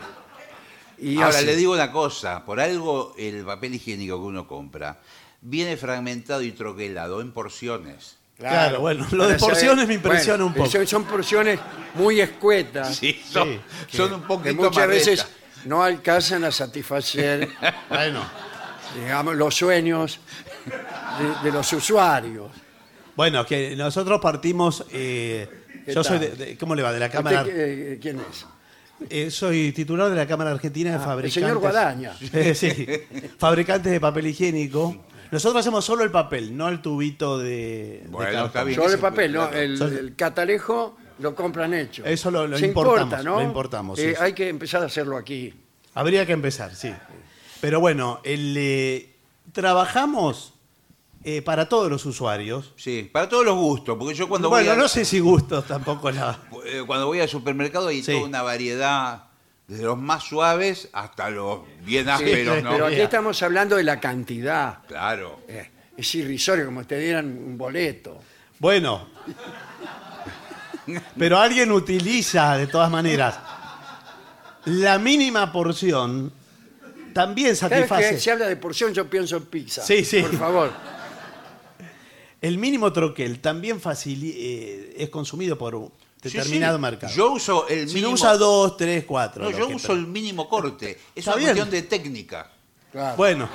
[0.99, 1.47] Y Ahora así.
[1.47, 4.99] le digo una cosa, por algo el papel higiénico que uno compra
[5.41, 8.17] viene fragmentado y troquelado en porciones.
[8.39, 10.71] Claro, bueno, lo Para de porciones me impresiona bueno, un poco.
[10.71, 11.61] Son, son porciones
[11.95, 12.97] muy escuetas.
[12.97, 15.27] Sí, son, son un que poquito muchas veces
[15.67, 17.49] no alcanzan a satisfacer,
[17.89, 18.23] Bueno,
[18.99, 20.19] digamos, los sueños
[21.19, 22.51] de, de los usuarios.
[23.17, 24.85] bueno, que nosotros partimos.
[24.93, 25.49] eh,
[25.85, 26.37] ¿Qué yo soy tal?
[26.39, 26.93] de, de- ¿Cómo le va?
[26.93, 27.43] De la Cámara.
[27.43, 28.47] ¿Usted, eh, ¿Quién es?
[29.11, 31.35] eh, soy titular de la Cámara Argentina de Ah, el Fabricantes.
[31.35, 32.13] señor Guadaña.
[32.33, 32.87] Eh, sí.
[33.39, 34.97] Fabricantes de papel higiénico.
[35.31, 38.47] Nosotros hacemos solo el papel, no el tubito de, de Bueno, cartón.
[38.47, 38.81] está bien.
[38.81, 39.49] Solo el papel, ¿no?
[39.51, 39.59] claro.
[39.63, 42.05] El, catalejo lo compran hecho.
[42.05, 43.37] Eso lo- lo Se importamos, importa, ¿no?
[43.37, 44.23] lo importamos, sí, Eh, sí.
[44.23, 45.53] Hay que empezar a hacerlo aquí.
[45.95, 46.93] Habría que empezar, sí.
[47.61, 49.11] Pero bueno, el, eh,
[49.53, 50.54] trabajamos
[51.25, 52.73] eh, para todos los usuarios.
[52.77, 55.67] Sí, para todos los gustos, porque yo cuando bueno, voy a- no sé si gustos
[55.67, 56.39] tampoco la...
[56.67, 58.13] eh, cuando voy al supermercado hay Sí.
[58.13, 59.25] toda una variedad,
[59.67, 62.71] desde los más suaves hasta los bien Sí, ásperos, ¿no?
[62.71, 64.81] pero aquí estamos hablando de la cantidad.
[64.87, 65.41] Claro.
[65.49, 68.21] Eh, es irrisorio como te dieran un boleto.
[68.59, 69.09] Bueno.
[71.19, 73.39] Pero alguien utiliza, de todas maneras,
[74.67, 76.31] la mínima porción
[77.15, 78.21] también Cada vez que satisface.
[78.21, 79.83] se habla de porción yo pienso en pizza.
[79.83, 80.21] Sí, sí.
[80.21, 80.73] Por favor.
[82.47, 85.75] El mínimo troquel también facili- eh, es consumido por
[86.23, 86.83] Sí, determinado sí.
[86.83, 87.13] mercado.
[87.15, 88.09] Yo uso el si mínimo.
[88.11, 89.45] no usa dos, tres, cuatro.
[89.45, 90.99] No, yo uso el mínimo corte.
[91.15, 91.49] Es una bien.
[91.49, 92.51] cuestión de técnica.
[92.93, 93.17] Claro.
[93.17, 93.49] Bueno,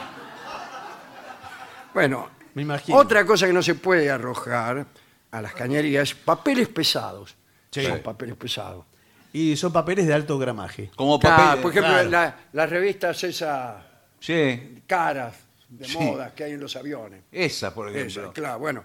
[1.94, 2.98] Bueno, me imagino.
[2.98, 4.86] otra cosa que no se puede arrojar
[5.32, 7.36] a las cañerías, papeles pesados.
[7.72, 7.84] Sí.
[7.86, 8.86] Son papeles pesados.
[9.34, 10.90] Y son papeles de alto gramaje.
[10.96, 11.62] Como Claro, papel.
[11.62, 12.10] por ejemplo, claro.
[12.10, 13.84] la- las revistas esas
[14.20, 15.36] Sí, caras
[15.70, 15.98] de Sí.
[15.98, 17.24] moda que hay en los aviones.
[17.32, 18.34] esa, por Eso, ejemplo.
[18.34, 18.84] claro, bueno,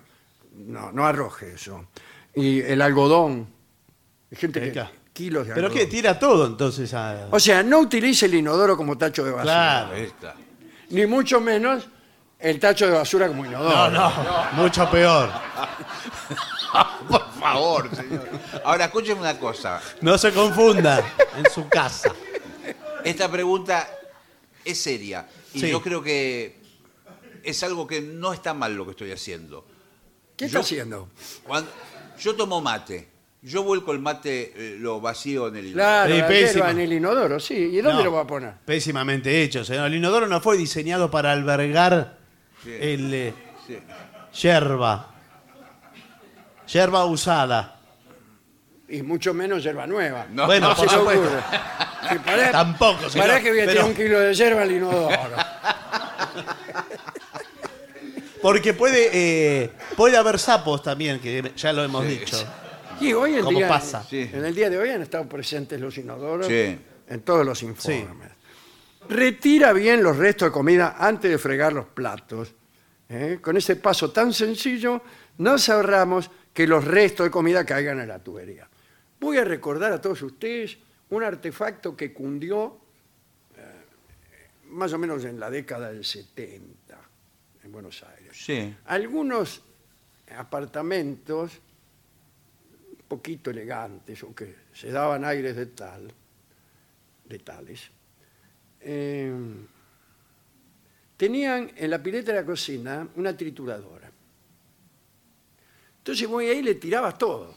[0.56, 1.86] no, no arroje eso.
[2.34, 3.48] Y el algodón.
[4.30, 4.90] Hay gente que Claro.
[5.12, 5.84] kilos de Pero algodón.
[5.86, 7.28] que tira todo entonces a...
[7.30, 9.52] O sea, no utilice el inodoro como tacho de basura.
[9.52, 9.94] Claro.
[9.94, 10.34] Esta.
[10.90, 11.88] Ni mucho menos
[12.38, 13.90] el tacho de basura como inodoro.
[13.90, 15.30] No, no, mucho peor.
[17.08, 18.28] Por favor, señor.
[18.64, 19.80] Ahora, escúcheme una cosa.
[20.00, 21.02] No se confunda
[21.36, 22.12] en su casa.
[23.04, 23.88] Esta pregunta
[24.64, 25.26] es seria.
[25.52, 25.70] Y Sí.
[25.70, 26.63] yo creo que
[27.44, 29.64] es algo que no está mal lo que estoy haciendo.
[30.36, 31.08] ¿Qué Yo- está haciendo?
[31.44, 31.70] Cuando,
[32.18, 33.08] yo tomo mate.
[33.42, 36.52] Yo vuelco el mate, eh, lo vacío en el Claro, Sí, la pésimo.
[36.54, 37.54] hierba en el inodoro, sí.
[37.54, 38.54] ¿Y dónde No, lo va a poner?
[38.64, 39.86] Pésimamente hecho, señor.
[39.88, 42.16] El inodoro no fue diseñado para albergar
[42.62, 42.70] Sí.
[42.80, 43.34] el eh,
[43.66, 43.78] Sí.
[44.40, 45.10] yerba.
[46.66, 47.80] Yerba usada.
[48.88, 50.26] Y mucho menos hierba nueva.
[50.30, 51.22] No, Bueno, No por se le supuesto.
[51.26, 51.42] ocurre.
[52.10, 54.72] Sí, pará- Tampoco, señor, pará que voy a tirar pero- un kilo de hierba al
[54.72, 55.16] inodoro.
[58.44, 59.08] Porque puede,
[59.62, 62.36] eh, puede haber sapos también, que ya lo hemos dicho.
[63.00, 64.02] Hoy en ¿Cómo día, pasa?
[64.04, 64.28] Sí.
[64.30, 66.78] en el día de hoy han estado presentes los inodoros Sí.
[67.08, 68.32] en todos los informes.
[69.08, 72.52] Retira bien los restos de comida antes de fregar los platos.
[73.08, 73.38] ¿eh?
[73.40, 75.00] Con ese paso tan sencillo
[75.38, 78.68] nos ahorramos que los restos de comida caigan en la tubería.
[79.20, 80.76] Voy a recordar a todos ustedes
[81.08, 82.76] un artefacto que cundió
[83.56, 83.62] eh,
[84.68, 86.94] más o menos en la década del 70
[87.64, 88.74] en Buenos Aires Sí.
[88.86, 89.62] algunos
[90.36, 91.52] apartamentos
[92.90, 96.12] un poquito elegantes o que se daban aires de tal,
[97.26, 97.90] de tales,
[98.80, 99.32] eh,
[101.16, 104.10] tenían en la pileta de la cocina una trituradora.
[105.98, 107.54] Entonces voy ahí y le tirabas todo.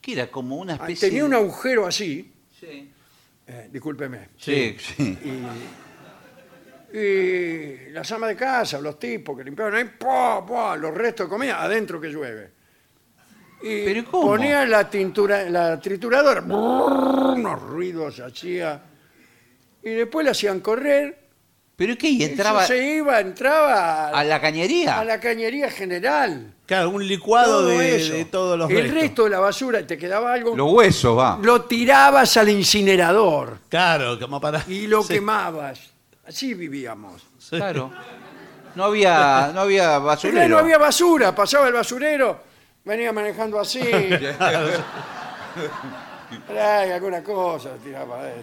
[0.00, 2.90] Que era como una Ah, especie Tenía un agujero así, Sí.
[3.46, 5.18] eh, discúlpeme, Sí, sí.
[5.24, 5.42] y,
[6.96, 10.76] y las amas de casa, los tipos que limpiaban ahí, ¡pua, pua!
[10.76, 12.50] los restos de comida adentro que llueve.
[13.62, 14.28] Y ¿Pero cómo?
[14.28, 18.80] ponía la, tintura, la trituradora, brrr, unos ruidos hacía,
[19.82, 21.18] y después la hacían correr.
[21.76, 22.08] ¿Pero qué?
[22.10, 25.00] ¿Y eso entraba se iba, entraba a la cañería?
[25.00, 26.54] a la cañería general.
[26.66, 28.12] Claro, un licuado Todo de, eso.
[28.12, 28.94] de todos los El restos.
[28.94, 31.38] resto de la basura, te quedaba algo, Los huesos, va.
[31.42, 34.62] lo tirabas al incinerador Claro, como para...
[34.68, 35.93] y lo Sí, quemabas.
[36.26, 37.22] Así vivíamos.
[37.38, 37.56] sí.
[37.56, 37.92] Claro.
[38.74, 40.48] No había, no había basurero.
[40.48, 42.40] no había basura, pasaba el basurero,
[42.84, 43.80] venía manejando así.
[46.48, 48.42] Ay, alguna cosa tiraba él.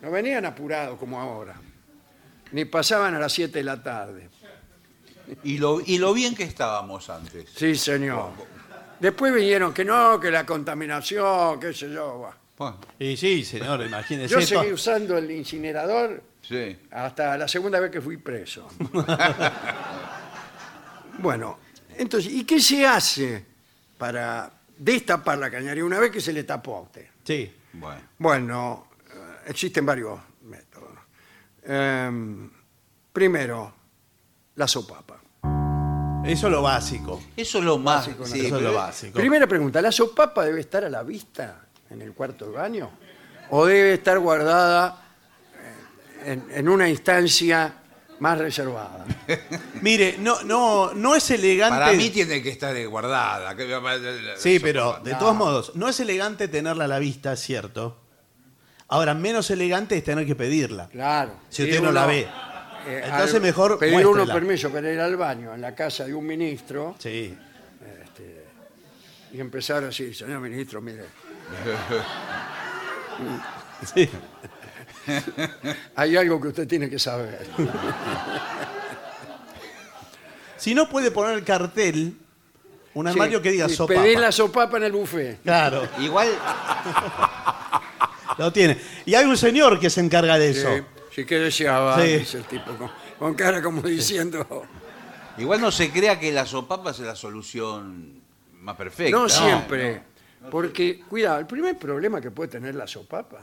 [0.00, 1.54] No venían apurados como ahora.
[2.52, 4.28] Ni pasaban a las 7 de la tarde.
[5.44, 7.50] Y lo, y lo bien que estábamos antes.
[7.54, 8.30] Sí, señor.
[9.00, 12.20] Después vinieron que no, que la contaminación, qué sé yo.
[12.20, 12.36] va.
[12.58, 14.34] Bueno, Y sí, señor, imagínese.
[14.34, 16.76] Yo to- seguí usando el incinerador sí.
[16.90, 18.68] hasta la segunda vez que fui preso.
[21.18, 21.58] bueno,
[21.96, 23.44] entonces, ¿y qué se hace
[23.96, 27.06] para destapar la cañería una vez que se le tapó a usted?
[27.24, 27.52] Sí.
[27.72, 28.00] Bueno.
[28.18, 29.16] Bueno, eh,
[29.48, 30.88] existen varios métodos.
[31.64, 32.50] Em,
[33.12, 33.72] primero,
[34.56, 35.20] la sopapa.
[36.24, 37.20] Eso es lo básico.
[37.36, 38.06] Eso es lo más.
[38.06, 38.26] Básico, ¿no?
[38.26, 39.18] sí, Eso es pero- lo básico.
[39.18, 42.90] Primera pregunta, ¿la sopapa debe estar a la vista en el cuarto de baño?
[43.50, 45.02] ¿O debe estar guardada
[46.22, 47.74] eh, en, en una instancia
[48.20, 49.06] más reservada?
[49.80, 51.78] Mire, no, no, no es elegante.
[51.78, 53.54] Para mí tiene que estar guardada.
[53.56, 53.66] que-
[54.36, 58.00] Sí, pero de todos modos, no es elegante tenerla a la vista, es cierto.
[58.88, 60.88] Ahora, menos elegante es tener que pedirla.
[60.88, 61.32] Claro.
[61.50, 62.26] Si usted no la ve.
[62.86, 64.34] eh, Entonces al- mejor Pedir uno muéstrela.
[64.34, 67.36] permiso para ir al baño en la casa de un ministro Sí.
[69.32, 71.04] y empezar así, señor ministro, mire,
[73.94, 74.08] sí.
[75.96, 77.46] hay algo que usted tiene que saber.
[80.56, 82.16] Si no puede poner el cartel,
[82.94, 83.94] un armario Sí, que diga y sopa.
[83.94, 85.40] Pedir la sopapa en el buffet.
[85.42, 86.28] Claro, Igual,
[88.38, 88.78] lo tiene.
[89.06, 90.68] Y hay un señor que se encarga de eso.
[90.74, 90.82] Sí,
[91.14, 92.18] sí que deseaba, Sí.
[92.18, 94.66] dice el tipo, con, con cara como diciendo...
[95.38, 98.20] igual no se crea que la sopapa es la solución
[98.60, 99.16] más perfecta.
[99.16, 100.02] No siempre.
[100.50, 103.40] Porque, cuidado, el primer problema que puede tener la sopapa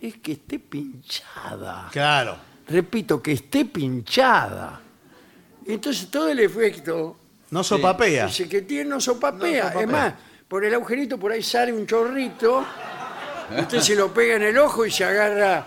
[0.00, 1.88] es que esté pinchada.
[1.92, 2.36] Claro.
[2.68, 4.80] Repito, que esté pinchada.
[5.66, 7.16] Entonces todo el efecto
[7.50, 8.26] No sopapea.
[8.26, 9.64] dice que tiene no sopapea.
[9.64, 9.82] No sopapea.
[9.82, 10.14] Es más,
[10.48, 12.64] por el agujerito por ahí sale un chorrito,
[13.58, 15.66] usted se lo pega en el ojo y se agarra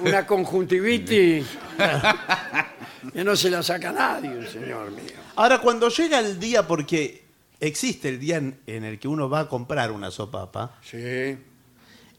[0.00, 1.46] una conjuntivitis
[3.12, 5.12] que no se la saca nadie, señor mío.
[5.36, 7.23] Ahora, cuando llega el día, porque
[7.66, 11.36] existe el día en, en el que uno va a comprar una sopapa, Sí.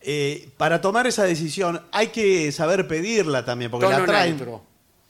[0.02, 4.36] eh, para tomar esa decisión hay que saber pedirla también, porque Tono la traen.
[4.38, 4.64] neutro.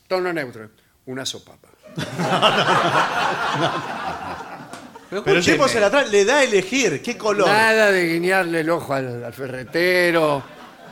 [0.08, 0.70] Tono neutro.
[1.08, 1.68] Una sopapa.
[5.10, 7.48] Pero el tipo se la trae, le da a elegir qué color.
[7.48, 10.44] Nada de guiñarle el ojo al, al ferretero,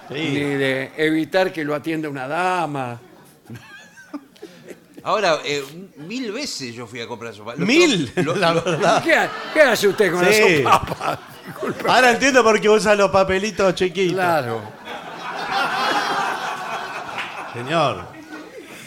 [0.09, 0.15] Sí.
[0.15, 2.99] ni de evitar que lo atienda una dama.
[5.03, 5.63] Ahora, eh,
[5.97, 7.55] mil veces yo fui a comprar sopa.
[7.55, 9.03] Lo- Mil, la verdad.
[9.03, 10.63] ¿Qué, ha- qué hace usted con Sí.
[10.63, 11.19] la sopapa?
[11.45, 11.89] Disculpe.
[11.91, 14.13] Ahora entiendo por qué usa los papelitos chiquitos.
[14.13, 14.61] Claro.
[17.53, 18.13] Señor.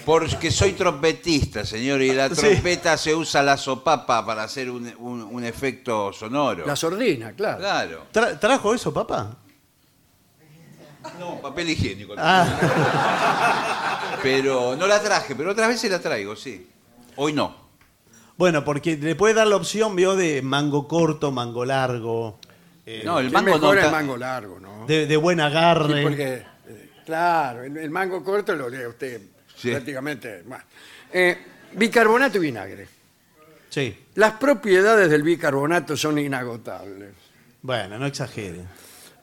[0.04, 2.36] Porque soy trompetista, señor, y la Sí.
[2.36, 6.64] trompeta se usa la sopapa para hacer un, un- un efecto sonoro.
[6.64, 7.58] La sordina, claro.
[7.58, 8.06] Claro.
[8.12, 9.36] Tra- ¿Trajo eso, papá?
[11.18, 12.14] No, papel higiénico.
[12.18, 16.68] Ah, Pero no la traje, pero otras veces la traigo, sí.
[17.16, 17.54] Hoy no.
[18.36, 22.38] bueno, porque le puede dar la opción, vio, de mango corto, mango largo,
[22.84, 23.54] eh, No, el mango no.
[23.56, 24.86] mejor el ta- mango largo, ¿no?
[24.86, 26.02] de, de buen Sí, agarre.
[26.02, 29.20] porque, eh, claro, el, el mango corto lo lee usted
[29.56, 29.70] Sí.
[29.70, 30.42] prácticamente.
[30.44, 30.64] bueno.
[31.12, 31.38] Eh,
[31.72, 32.88] bicarbonato y vinagre.
[33.70, 34.04] Sí.
[34.16, 37.10] Las propiedades del bicarbonato son inagotables.
[37.62, 38.60] Bueno, no exagere.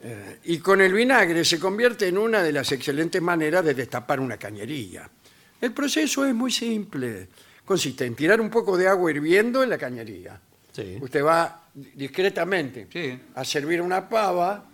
[0.06, 4.20] Eh, y con el vinagre se convierte en una de las excelentes maneras de destapar
[4.20, 5.10] una cañería.
[5.62, 7.30] El proceso es muy simple.
[7.64, 10.38] Consiste en tirar un poco de agua hirviendo en la cañería.
[10.74, 10.98] Sí.
[11.00, 13.18] Usted va discretamente Sí.
[13.36, 14.66] a servir una pava.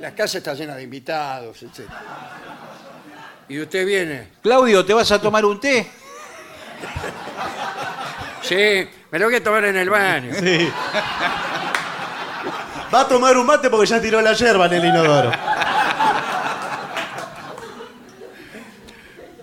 [0.00, 1.88] La casa está llena de invitados, etc.
[3.48, 4.28] Y usted viene.
[4.42, 5.86] Claudio, ¿te vas a tomar un té?
[8.42, 10.32] Sí, me lo voy a tomar en el baño.
[10.34, 10.68] Sí.
[12.92, 15.30] Va a tomar un mate porque ya tiró la yerba en el inodoro.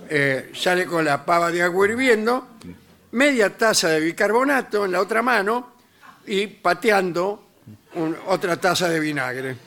[0.09, 2.47] Eh, sale con la pava de agua hirviendo,
[3.11, 5.73] media taza de bicarbonato en la otra mano
[6.27, 7.47] y pateando
[7.95, 9.57] un- otra taza de vinagre.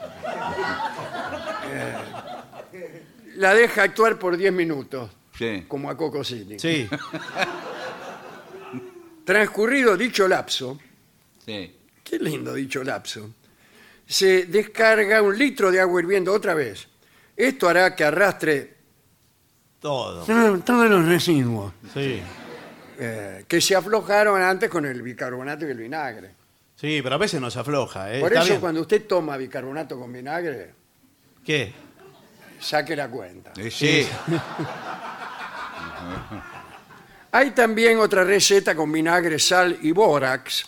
[1.68, 3.02] Eh,
[3.36, 5.64] la deja actuar por 10 minutos, Sí.
[5.66, 6.58] como a Coco City.
[6.58, 6.88] Sí.
[9.24, 10.78] Transcurrido dicho lapso,
[11.44, 11.76] Sí.
[12.04, 13.30] qué lindo dicho lapso,
[14.06, 16.86] se descarga un litro de agua hirviendo otra vez.
[17.36, 18.74] Esto hará que arrastre
[19.80, 20.24] Todo.
[20.24, 21.72] todo- todos los residuos.
[21.92, 22.22] Sí.
[22.98, 26.30] eh, que se aflojaron antes con el bicarbonato y el vinagre.
[26.76, 28.10] Sí, pero a veces nos afloja.
[28.14, 28.20] ¿eh?
[28.20, 28.60] Por Está eso bien.
[28.60, 30.72] cuando usted toma bicarbonato con vinagre,
[31.44, 31.74] ¿Qué?
[32.58, 33.52] saque la cuenta.
[33.56, 34.06] Eh, sí.
[37.32, 40.64] Hay también otra receta con vinagre, sal y bórax,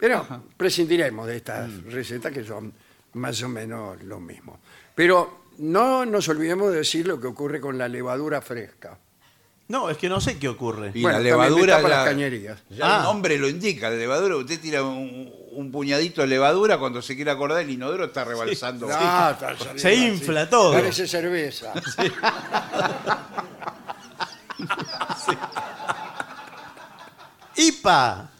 [0.00, 0.26] pero
[0.56, 1.90] prescindiremos de estas Mm.
[1.90, 2.72] recetas que son
[3.14, 4.58] más o menos lo mismo.
[4.94, 8.98] Pero no nos olvidemos de decir lo que ocurre con la levadura fresca.
[9.68, 10.90] No, es que no sé qué ocurre.
[10.94, 11.76] Y Bueno, la levadura.
[11.76, 12.58] para la- las cañerías.
[12.70, 12.96] Ya Ah.
[12.98, 17.14] el nombre lo indica, la levadura, usted tira un, un puñadito de levadura, cuando se
[17.14, 18.88] quiere acordar, el inodoro está rebalsando.
[18.90, 20.06] Ah, está saliendo Se así.
[20.06, 20.72] infla todo.
[20.72, 21.72] Parece cerveza.
[27.56, 28.30] ¡Ipa!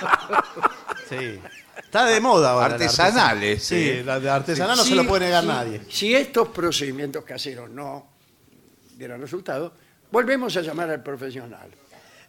[1.08, 1.38] Sí.
[1.76, 2.66] Está de moda ahora.
[2.74, 4.02] Artesanales, artesana- Sí, sí.
[4.02, 5.48] la de artesanal no Sí, se lo puede negar sí.
[5.48, 5.80] nadie.
[5.88, 8.06] Si estos procedimientos caseros no
[8.96, 9.72] dieran resultado,
[10.10, 11.68] volvemos a llamar al profesional.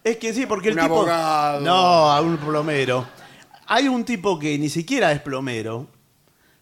[0.03, 0.95] Es que sí, porque el Un tipo.
[0.97, 1.61] abogado.
[1.61, 3.07] No, a un plomero.
[3.65, 5.87] Hay un tipo que ni siquiera es plomero,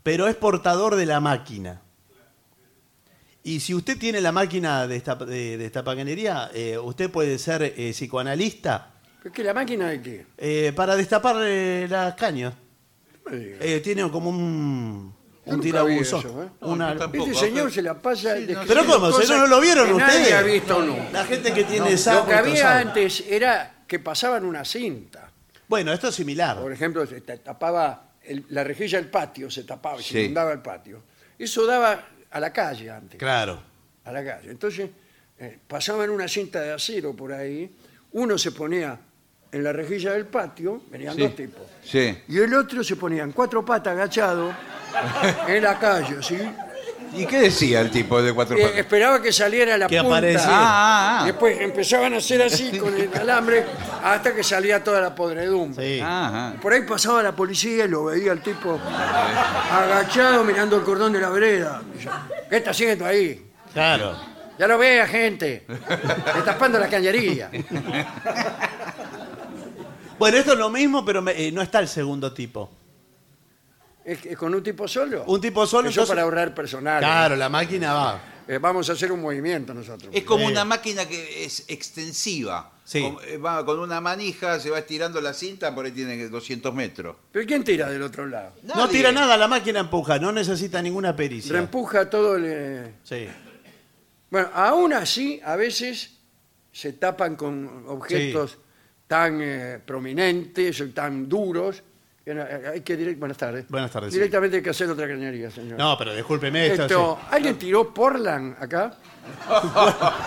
[0.02, 1.82] pero es portador de la máquina.
[3.44, 7.62] Y si usted tiene la máquina de esta, de, de estapacanería, eh, usted puede ser
[7.62, 8.94] eh, psicoanalista
[9.26, 10.26] ¿Pero qué, la máquina de qué?
[10.38, 12.54] eh, para destapar eh, las cañas.
[13.26, 13.58] No me diga.
[13.60, 16.20] Eh, tiene como un, Yo un nunca vi tirabuzón.
[16.20, 16.48] eso, ¿eh?
[16.62, 17.26] Una- yo tampoco.
[17.32, 19.10] Este señor se la pasa Sí, no, Pero ¿cómo?
[19.10, 20.20] cosas ¿No, lo vieron que ustedes?
[20.22, 21.10] Nadie ha visto nunca.
[21.12, 25.32] La gente que tiene Lo sapo que y había antes era que pasaban una cinta.
[25.68, 26.60] Bueno, esto es similar.
[26.62, 30.20] Por ejemplo, se ta- tapaba el- la rejilla del patio, se tapaba, se Sí.
[30.20, 31.02] inundaba el patio.
[31.40, 33.60] Eso daba a la calle antes, Claro.
[34.04, 34.52] a la calle.
[34.52, 34.88] Entonces,
[35.40, 37.76] eh, pasaban una cinta de acero por ahí,
[38.12, 39.00] uno se ponía
[39.52, 41.22] en la rejilla del patio, venían Sí.
[41.22, 42.18] dos tipos, Sí.
[42.28, 44.52] y el otro se ponía en cuatro patas agachado
[45.48, 46.38] en la calle, ¿sí?
[47.18, 48.78] ¿Y qué decía el tipo de cuatro Eh, patas?
[48.78, 50.18] esperaba que saliera la Que punta.
[50.18, 50.52] apareciera.
[50.58, 51.26] Ah, ah, ah.
[51.26, 53.64] Después empezaban a hacer así con el alambre
[54.04, 55.96] hasta que salía toda la podredumbre.
[55.98, 56.02] Sí.
[56.02, 56.56] Ajá.
[56.62, 58.78] Por ahí pasaba la policía y lo veía el tipo
[59.72, 61.82] agachado mirando el cordón de la vereda.
[62.50, 63.50] ¿Qué está haciendo ahí?
[63.72, 64.18] Claro.
[64.60, 65.66] Ya lo vea, gente.
[66.36, 67.50] Destapando la cañería.
[70.20, 72.72] Bueno, esto es lo mismo, pero me- eh, no está el segundo tipo.
[74.04, 75.24] ¿Es, es con un tipo solo?
[75.26, 77.00] Un tipo solo, Eso entonces- para ahorrar personal.
[77.00, 78.22] Claro, la máquina va.
[78.48, 80.12] Eh, vamos a hacer un movimiento nosotros.
[80.14, 80.52] Es como Sí.
[80.52, 82.72] una máquina que es extensiva.
[82.84, 83.02] Sí.
[83.02, 86.72] Con, eh, va con una manija, se va estirando la cinta, por ahí tiene 200
[86.72, 87.16] metros.
[87.32, 88.54] ¿Pero quién tira del otro lado?
[88.62, 88.92] No Nadie.
[88.98, 91.52] tira nada, la máquina empuja, no necesita ninguna pericia.
[91.54, 92.44] Reempuja todo el...
[92.46, 93.28] eh, Sí.
[94.30, 96.20] Bueno, aún así, a veces
[96.72, 98.60] se tapan con objetos
[99.08, 101.84] tan eh, prominentes tan duros.
[102.24, 103.68] que no- eh, hay que direct- Buenas tardes.
[103.70, 104.18] Buenas tardes, sí.
[104.18, 105.78] Directamente hay que hacer otra cañería, señor.
[105.78, 106.84] No, pero discúlpeme esto.
[106.86, 107.28] Esto, sí.
[107.36, 108.98] ¿Alguien tiró Portland acá?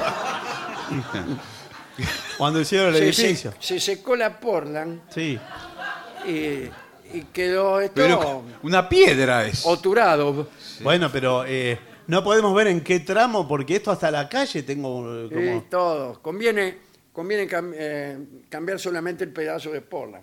[2.37, 3.53] Cuando hicieron el Se, edificio.
[3.59, 5.39] se- se secó la Portland Sí.
[6.27, 6.31] y,
[7.17, 9.67] y quedó esto Pero una piedra es.
[9.67, 10.49] oturado.
[10.81, 15.25] Bueno, pero eh, no podemos ver en qué tramo, porque esto hasta la calle tengo
[15.25, 15.63] eh, como...
[15.69, 16.23] Todo.
[16.23, 16.79] Conviene,
[17.19, 18.17] conviene cam- eh,
[18.49, 20.23] cambiar solamente el pedazo de Portland.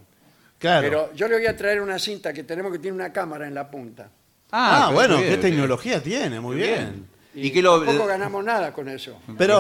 [0.58, 0.88] Claro.
[0.88, 3.54] Pero yo le voy a traer una cinta que tenemos que tiene una cámara en
[3.54, 4.10] la punta.
[4.54, 5.42] ah, qué bueno, bien, qué bien.
[5.42, 7.06] tecnología tiene, muy bien.
[7.34, 7.84] ¿Y qué lo.?
[7.84, 9.20] Tampoco ganamos nada con eso.
[9.38, 9.60] Pero,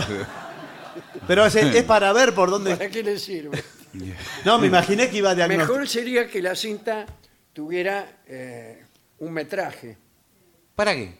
[1.27, 2.77] pero es, es para ver por dónde...
[2.77, 3.61] ¿Para qué le sirve?
[4.45, 5.67] No, me imaginé que iba a diagnosticar...
[5.69, 7.05] Mejor sería que la cinta
[7.51, 8.81] tuviera eh,
[9.19, 9.97] un metraje.
[10.73, 11.17] ¿Para qué?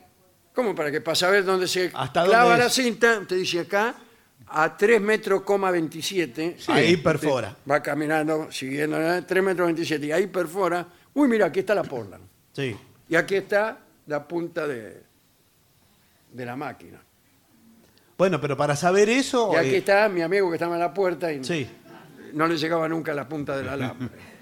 [0.54, 0.74] ¿Cómo?
[0.74, 2.72] Para que para saber dónde se ¿Hasta clava dónde la es?
[2.72, 3.94] cinta, te dice acá,
[4.48, 6.56] a 3 metros, coma 27.
[6.68, 7.56] Ahí perfora.
[7.68, 9.22] Va caminando, siguiendo, ¿eh?
[9.22, 10.06] 3 metros 27.
[10.06, 10.86] Y ahí perfora.
[11.14, 12.24] Uy, mira, aquí está la Portland.
[12.52, 12.76] Sí.
[13.08, 15.02] Y aquí está la punta de,
[16.32, 17.02] de la máquina.
[18.18, 19.50] Bueno, pero para saber eso...
[19.52, 21.68] Y aquí eh, está mi amigo que estaba en la puerta y Sí.
[22.32, 24.08] no le llegaba nunca la punta del alambre.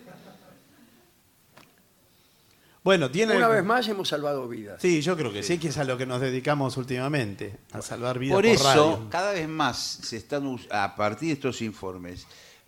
[2.84, 3.34] Bueno, tiene...
[3.36, 4.80] Una vez más hemos salvado vidas.
[4.80, 8.18] Sí, yo creo que sí, que es a lo que nos dedicamos últimamente, a salvar
[8.18, 9.06] vidas Por por, eso, radio.
[9.10, 12.26] cada vez más se están, us- a partir de estos informes,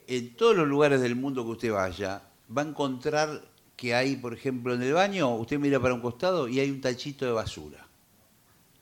[0.08, 2.22] en todos los lugares del mundo que usted vaya,
[2.56, 3.42] va a encontrar
[3.76, 6.80] que hay, por ejemplo, en el baño, usted mira para un costado y hay un
[6.80, 7.84] tachito de basura.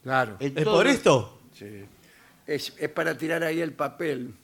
[0.04, 0.36] Claro.
[0.38, 1.38] En ¿Es todo- por esto?
[1.58, 1.84] Sí.
[2.46, 4.34] Es, es para tirar ahí el papel.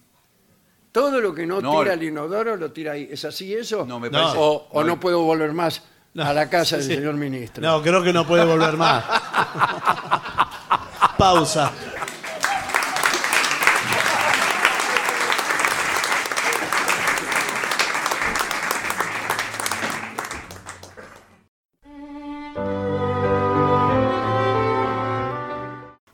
[0.91, 3.07] Todo lo que no, No, tira el inodoro lo tira ahí.
[3.09, 3.87] ¿Es así eso?
[3.87, 4.19] No, me No.
[4.19, 4.39] parece.
[4.39, 5.83] O, o no puedo volver más
[6.13, 6.25] No.
[6.25, 6.95] a la casa del Sí.
[6.97, 7.63] señor ministro.
[7.63, 9.05] No, creo que no puede volver más.
[11.19, 11.71] Pausa.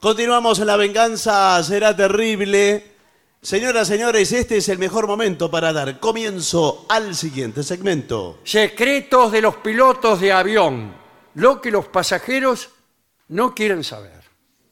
[0.01, 2.96] Continuamos en La Venganza Será Terrible.
[3.51, 8.41] Señoras, señores, este es el mejor momento para dar comienzo al siguiente segmento.
[8.43, 10.93] Secretos de los pilotos de avión.
[11.35, 12.71] Lo que los pasajeros
[13.29, 14.21] no quieren saber.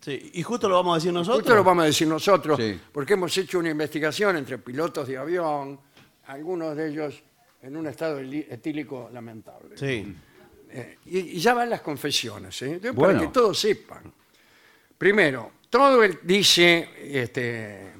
[0.01, 1.39] Sí, y justo lo vamos a decir nosotros.
[1.45, 2.81] Esto lo vamos a decir nosotros, Sí.
[2.91, 5.79] porque hemos hecho una investigación entre pilotos de avión,
[6.27, 7.23] algunos de ellos
[7.63, 9.79] en un estado eli- etílico lamentable.
[9.79, 10.17] Sí.
[10.71, 12.81] Eh, y, y ya van las confesiones, ¿eh?
[12.83, 13.21] Para Bueno.
[13.21, 14.13] que todos sepan.
[14.99, 17.93] Primero, todo el, dice, este,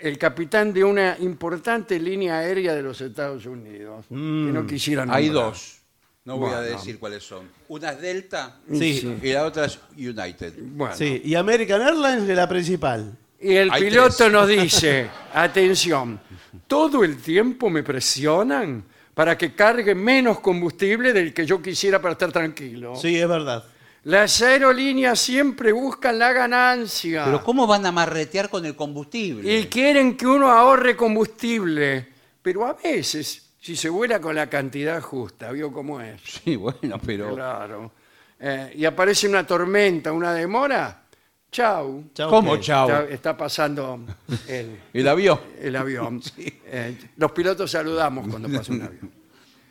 [0.00, 4.06] el capitán de una importante línea aérea de los Estados Unidos.
[4.08, 5.76] Que no quisiera Hay dos.
[6.24, 6.76] No voy a Bueno.
[6.76, 7.48] decir cuáles son.
[7.68, 9.18] Una es Delta Sí.
[9.22, 10.54] y la otra es United.
[10.58, 10.94] Bueno.
[10.94, 13.16] Sí, y American Airlines es la principal.
[13.40, 14.32] Y el Hay piloto tres.
[14.32, 16.20] nos dice, atención,
[16.66, 18.84] todo el tiempo me presionan
[19.14, 22.94] para que cargue menos combustible del que yo quisiera para estar tranquilo.
[22.96, 23.64] Sí, es verdad.
[24.04, 29.58] Las aerolíneas siempre buscan la ganancia Pero ¿cómo van a marretear con el combustible?
[29.58, 32.06] y quieren que uno ahorre combustible.
[32.40, 36.20] Pero a veces, si se vuela con la cantidad justa, ¿vio cómo es?
[36.22, 37.34] Sí, bueno, pero...
[37.34, 37.92] Claro.
[38.40, 41.02] Eh, y aparece una tormenta, una demora,
[41.50, 42.04] chau.
[42.14, 42.60] Chau, ¿Cómo ¿qué?
[42.60, 42.88] chao?
[42.88, 44.00] Está, está pasando
[44.46, 45.40] el, El avión.
[45.60, 46.22] el avión.
[46.70, 49.10] Eh, los pilotos saludamos cuando pasa un avión.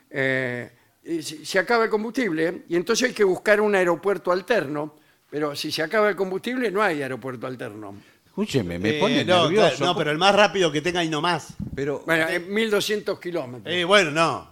[0.09, 0.71] Eh,
[1.21, 4.95] se, se acaba el combustible y entonces hay que buscar un aeropuerto alterno,
[5.29, 7.95] pero si se acaba el combustible no hay aeropuerto alterno.
[8.25, 9.77] Escúcheme, me Eh, pone no, nervioso.
[9.77, 11.53] claro, no, pero el más rápido que tenga y no más.
[11.73, 13.73] Pero- Bueno, en 1200 kilómetros.
[13.73, 14.47] Eh, bueno, no.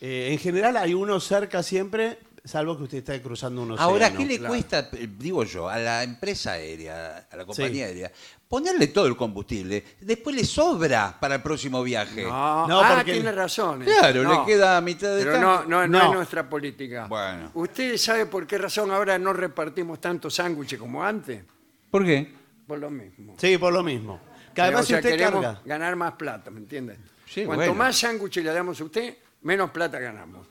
[0.00, 3.90] Eh, en general hay uno cerca siempre, salvo que usted esté cruzando un océano.
[3.90, 4.52] Ahora, ¿qué le claro.
[4.52, 7.92] cuesta, eh, digo yo, a la empresa aérea, a la compañía Sí.
[7.92, 8.12] aérea,
[8.48, 9.84] ponerle todo el combustible?
[10.00, 12.22] Después le sobra para el próximo viaje.
[12.24, 13.82] No, No, ah, porque- tiene razón.
[13.82, 13.86] eh.
[13.86, 15.46] Claro, No, le queda a mitad de Pero tanque.
[15.46, 16.04] no, no, no No.
[16.10, 17.06] es nuestra política.
[17.08, 17.50] Bueno.
[17.54, 21.42] ¿Usted sabe por qué razón ahora no repartimos tantos sándwiches como antes?
[21.90, 22.32] ¿Por qué?
[22.66, 23.34] Por lo mismo.
[23.38, 24.20] Sí, por lo mismo.
[24.54, 25.62] Que Eh, además o sea, si usted queremos carga.
[25.64, 26.96] ganar más plata, ¿me entiende?
[27.26, 27.74] Sí, Cuanto bueno.
[27.74, 30.46] más sándwiches le damos a usted, menos plata ganamos.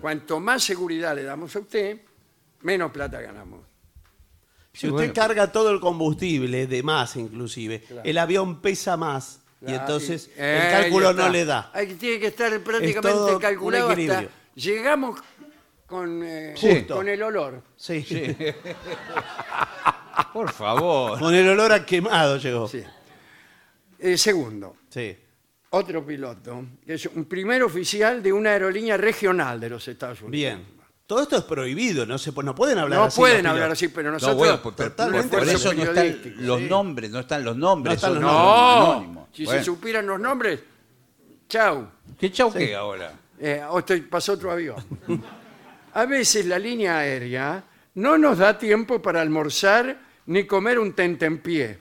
[0.00, 2.00] Cuanto más seguridad le damos a usted,
[2.62, 3.60] menos plata ganamos.
[4.72, 5.12] Si usted bueno.
[5.12, 10.56] carga todo el combustible, de más inclusive, el avión pesa más y entonces y- el
[10.62, 11.70] eh, cálculo no le da.
[11.74, 14.24] Hay, tiene que estar prácticamente calculado hasta...
[14.54, 15.20] Llegamos
[15.86, 16.96] con, eh, Justo.
[16.96, 17.62] con el olor.
[17.76, 18.04] Sí.
[20.32, 21.18] Por favor.
[21.18, 22.66] Con el olor a quemado llegó.
[22.68, 22.82] Sí.
[23.98, 25.16] Eh, segundo, Sí.
[25.70, 30.30] otro piloto, que es un primer oficial de una aerolínea regional de los Estados Unidos.
[30.32, 30.66] Bien.
[31.12, 33.20] Todo esto es prohibido, no se no pueden hablar No así.
[33.20, 34.38] pueden los hablar así, pero No, nosotros...
[34.38, 34.86] bueno, por, por-
[35.46, 36.64] eso no están los sí.
[36.70, 37.90] nombres, no están los nombres.
[37.90, 39.28] No están son los No, anónimos.
[39.30, 39.60] si Bueno.
[39.60, 40.60] se supieran los nombres,
[41.50, 41.86] chau.
[42.18, 43.12] ¿Qué chau qué ahora?
[43.38, 44.76] Eh, o estoy- pasó otro avión.
[45.92, 47.62] A veces la línea aérea
[47.96, 49.94] no nos da tiempo para almorzar
[50.24, 51.78] ni comer un tentempié.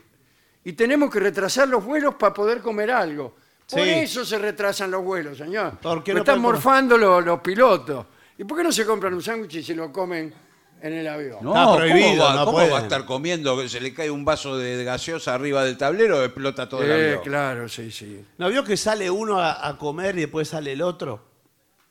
[0.66, 3.34] Y tenemos que retrasar los vuelos para poder comer algo.
[3.70, 3.90] Por Sí.
[3.92, 5.78] eso se retrasan los vuelos, señor.
[5.78, 8.06] ¿Por qué Lo no están pueden morfando los, los pilotos.
[8.42, 10.34] ¿Y por qué no se compran un sándwich y se lo comen
[10.82, 11.38] en el avión?
[11.44, 12.74] No, Está prohibido, ¿cómo, va, no cómo pueden.
[12.74, 16.24] va a estar comiendo que se le cae un vaso de gaseosa arriba del tablero
[16.26, 17.22] explota todo el Eh, avión?
[17.24, 18.26] claro, sí, sí.
[18.40, 21.24] ¿No vio que sale uno a, a comer y después sale el otro?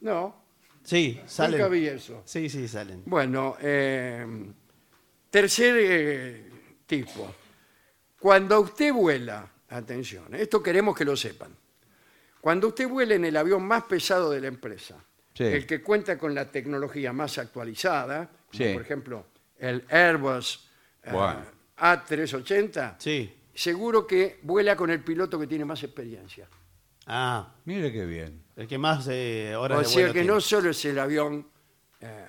[0.00, 0.40] No,
[0.82, 1.60] Sí, salen.
[1.60, 2.22] nunca vi eso.
[2.24, 3.02] Sí, sí, salen.
[3.06, 4.26] Bueno, eh,
[5.30, 6.50] tercer eh,
[6.84, 7.32] tipo.
[8.18, 11.54] Cuando usted vuela, atención, esto queremos que lo sepan.
[12.40, 14.96] Cuando usted vuela en el avión más pesado de la empresa,
[15.34, 15.44] Sí.
[15.44, 18.72] el que cuenta con la tecnología más actualizada, como Sí.
[18.74, 19.26] por ejemplo
[19.58, 20.68] el Airbus
[21.04, 21.40] eh, Bueno.
[21.78, 23.32] A380, Sí.
[23.54, 26.48] seguro que vuela con el piloto que tiene más experiencia.
[27.06, 28.42] Ah, Mire qué bien.
[28.56, 30.34] el que más eh, horas O de sea vuelo que tiene.
[30.34, 31.46] no solo es el avión
[32.00, 32.26] eh,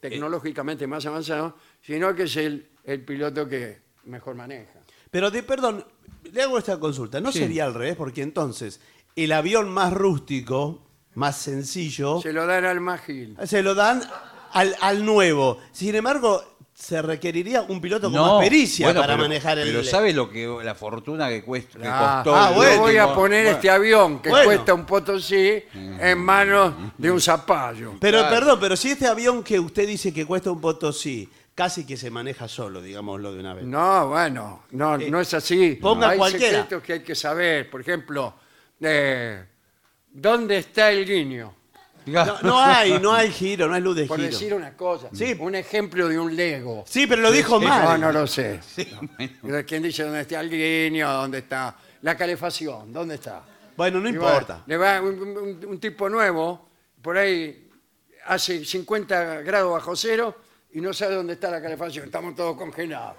[0.00, 4.80] tecnológicamente más avanzado, sino que es el, el piloto que mejor maneja.
[5.10, 5.84] Pero de, perdón,
[6.32, 7.20] le hago esta consulta.
[7.20, 7.96] ¿No sería al revés?
[7.96, 8.80] Porque entonces
[9.16, 10.86] el avión más rústico,
[11.20, 13.36] más sencillo, Se lo dan al Magil.
[13.44, 14.02] se lo dan
[14.52, 15.58] al, al nuevo.
[15.70, 16.42] Sin embargo,
[16.74, 19.68] se requeriría un piloto con No, más pericia bueno, para pero- manejar el...
[19.68, 22.34] Pero ¿sabe lo que la fortuna que, cuesta, que Ah, costó?
[22.36, 23.20] ah, el bueno, yo voy a último?
[23.20, 24.44] poner Bueno, este avión que Bueno.
[24.46, 27.94] cuesta un potosí en manos de un zapallo.
[28.00, 28.34] Pero Claro.
[28.34, 32.10] perdón, pero si este avión que usted dice que cuesta un potosí, casi que se
[32.10, 33.64] maneja solo, digámoslo de una vez.
[33.66, 35.72] No, bueno, no, Eh, no es así.
[35.82, 36.62] ponga hay cualquiera.
[36.62, 37.68] secretos que hay que saber.
[37.68, 38.32] Por ejemplo,
[38.80, 39.44] eh,
[40.12, 41.54] ¿dónde está el guiño?
[42.06, 44.30] No, no hay, no hay giro, no hay luz de Por giro.
[44.30, 45.08] decir una cosa.
[45.12, 45.36] Sí.
[45.38, 46.82] Un ejemplo de un Lego.
[46.86, 48.00] Sí, pero lo dijo No, mal.
[48.00, 48.58] no lo sé.
[49.42, 51.12] Pero ¿Quién dice dónde está el guiño?
[51.12, 52.92] ¿Dónde está la calefacción?
[52.92, 53.42] ¿Dónde está?
[53.76, 54.64] Bueno, no Y va- importa.
[54.66, 56.68] Le va un, un- un tipo nuevo,
[57.02, 57.68] por ahí
[58.26, 60.34] hace 50 grados bajo cero
[60.72, 62.04] y no sabe dónde está la calefacción.
[62.06, 63.16] Estamos todos congelados.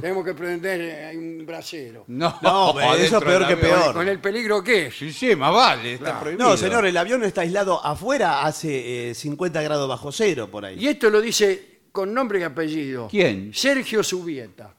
[0.00, 2.04] Tenemos que prender eh, un brasero.
[2.08, 3.80] No, No, pero eso adentro es peor del que avión.
[3.82, 3.94] peor.
[3.94, 4.96] Con el peligro que es.
[4.96, 6.20] Sí, sí, más vale, está Claro.
[6.20, 6.48] prohibido.
[6.48, 10.76] No, señor, el avión está aislado afuera hace eh, 50 grados bajo cero por ahí.
[10.78, 13.08] Y esto lo dice con nombre y apellido.
[13.10, 13.52] ¿Quién?
[13.54, 14.74] Sergio Subieta.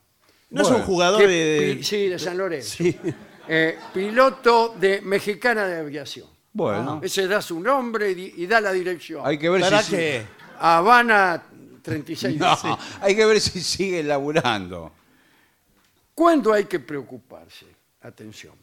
[0.49, 1.75] No es un jugador que de...
[1.77, 2.75] pi- sí, de San Lorenzo.
[2.77, 2.95] Sí.
[3.49, 6.27] Eh, piloto de Mexicana de Aviación.
[6.53, 9.21] Bueno, Ese da su nombre y, di- y da la dirección.
[9.25, 9.91] hay que ver ¿Para si...
[9.95, 10.25] qué?
[10.59, 11.43] Habana
[11.88, 12.38] 36.
[12.38, 14.91] No, hay que ver si sigue laburando.
[16.13, 17.65] ¿Cuándo hay que preocuparse?
[18.01, 18.55] Atención.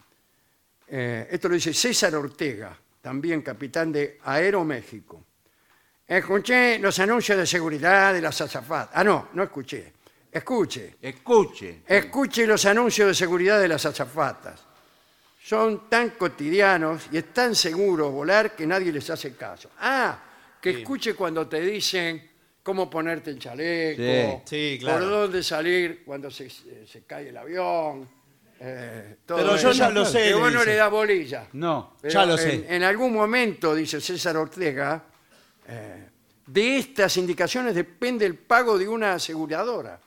[0.86, 5.24] Eh, esto lo dice César Ortega, también capitán de Aeroméxico.
[6.06, 8.94] Escuché los anuncios de seguridad de las azafatas.
[8.94, 9.94] Ah, no, no escuché.
[10.30, 10.96] Escuche.
[11.00, 11.80] Escuche.
[11.86, 14.60] Escuche los anuncios de seguridad de las azafatas.
[15.42, 19.70] Son tan cotidianos y es tan seguro volar que nadie les hace caso.
[19.80, 20.18] Ah,
[20.60, 22.33] que escuche cuando te dicen
[22.64, 24.02] cómo ponerte el chaleco,
[24.46, 25.00] Sí, sí, claro.
[25.04, 28.08] por dónde salir cuando se, se cae el avión.
[28.58, 29.72] eh, todo Pero yo eso.
[29.72, 30.70] ya lo sé, Que le vos no dice.
[30.70, 31.48] le das bolilla.
[31.52, 31.96] No.
[32.00, 32.66] Pero Ya lo en- sé.
[32.74, 35.04] En, algún momento, dice César Ortega,
[35.68, 36.08] eh,
[36.46, 40.00] de estas indicaciones depende el pago de una aseguradora.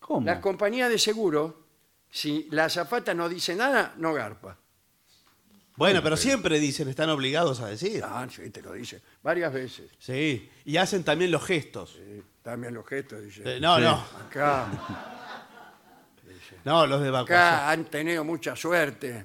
[0.00, 0.26] ¿Cómo?
[0.26, 1.64] La compañía de seguro,
[2.10, 4.56] si la azafata no dice nada, no garpa.
[5.78, 8.02] Bueno, pero siempre dicen, están obligados a decir.
[8.04, 9.00] Ah, sí, te lo dice.
[9.22, 9.90] Varias veces.
[9.98, 11.92] Sí, y hacen también los gestos.
[11.96, 13.42] Sí, también los gestos, dice.
[13.44, 14.66] Eh, No, no, Acá,
[16.64, 17.38] no, los de evacuación.
[17.38, 19.24] acá han tenido mucha suerte.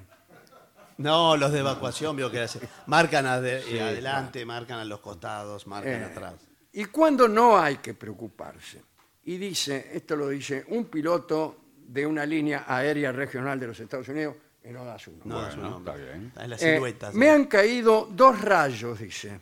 [0.98, 2.62] No, los de evacuación, veo que hacen.
[2.86, 6.34] Marcan ade- eh, adelante, marcan a los costados, marcan Eh, atrás.
[6.72, 8.80] Y cuando no hay que preocuparse.
[9.24, 14.08] Y dice, esto lo dice un piloto de una línea aérea regional de los Estados
[14.08, 14.36] Unidos,
[14.72, 15.28] no da su nombre.
[15.28, 16.26] No, Bueno, está bien.
[16.28, 19.40] Está en la Eh, me han caído dos rayos, dice,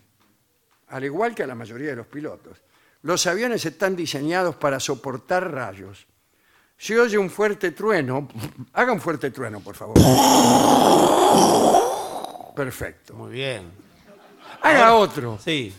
[0.88, 2.58] al igual que a la mayoría de los pilotos.
[3.02, 6.06] Los aviones están diseñados para soportar rayos.
[6.76, 8.28] Si oye un fuerte trueno,
[8.72, 9.96] haga un fuerte trueno, por favor.
[12.54, 13.14] Perfecto.
[13.14, 13.70] Muy bien.
[14.60, 15.38] Haga otro.
[15.42, 15.72] Sí.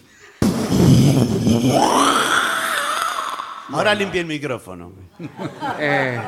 [3.72, 4.94] Ahora limpia el micrófono.
[5.80, 6.20] Eh,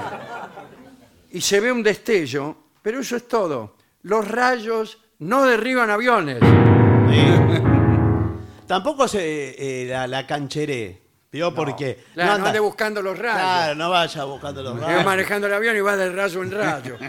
[1.32, 3.76] y se ve un destello, pero eso es todo.
[4.04, 6.38] Los rayos no derriban aviones.
[6.40, 7.26] Sí.
[8.68, 11.02] Tampoco se eh, la, la cancheré.
[11.32, 12.04] Digo porque.
[12.14, 13.40] Claro, no, anda- ande buscando los rayos.
[13.42, 15.04] Claro, no vaya buscando los Va rayos.
[15.06, 16.98] manejando el avión y va de rayo en rayo.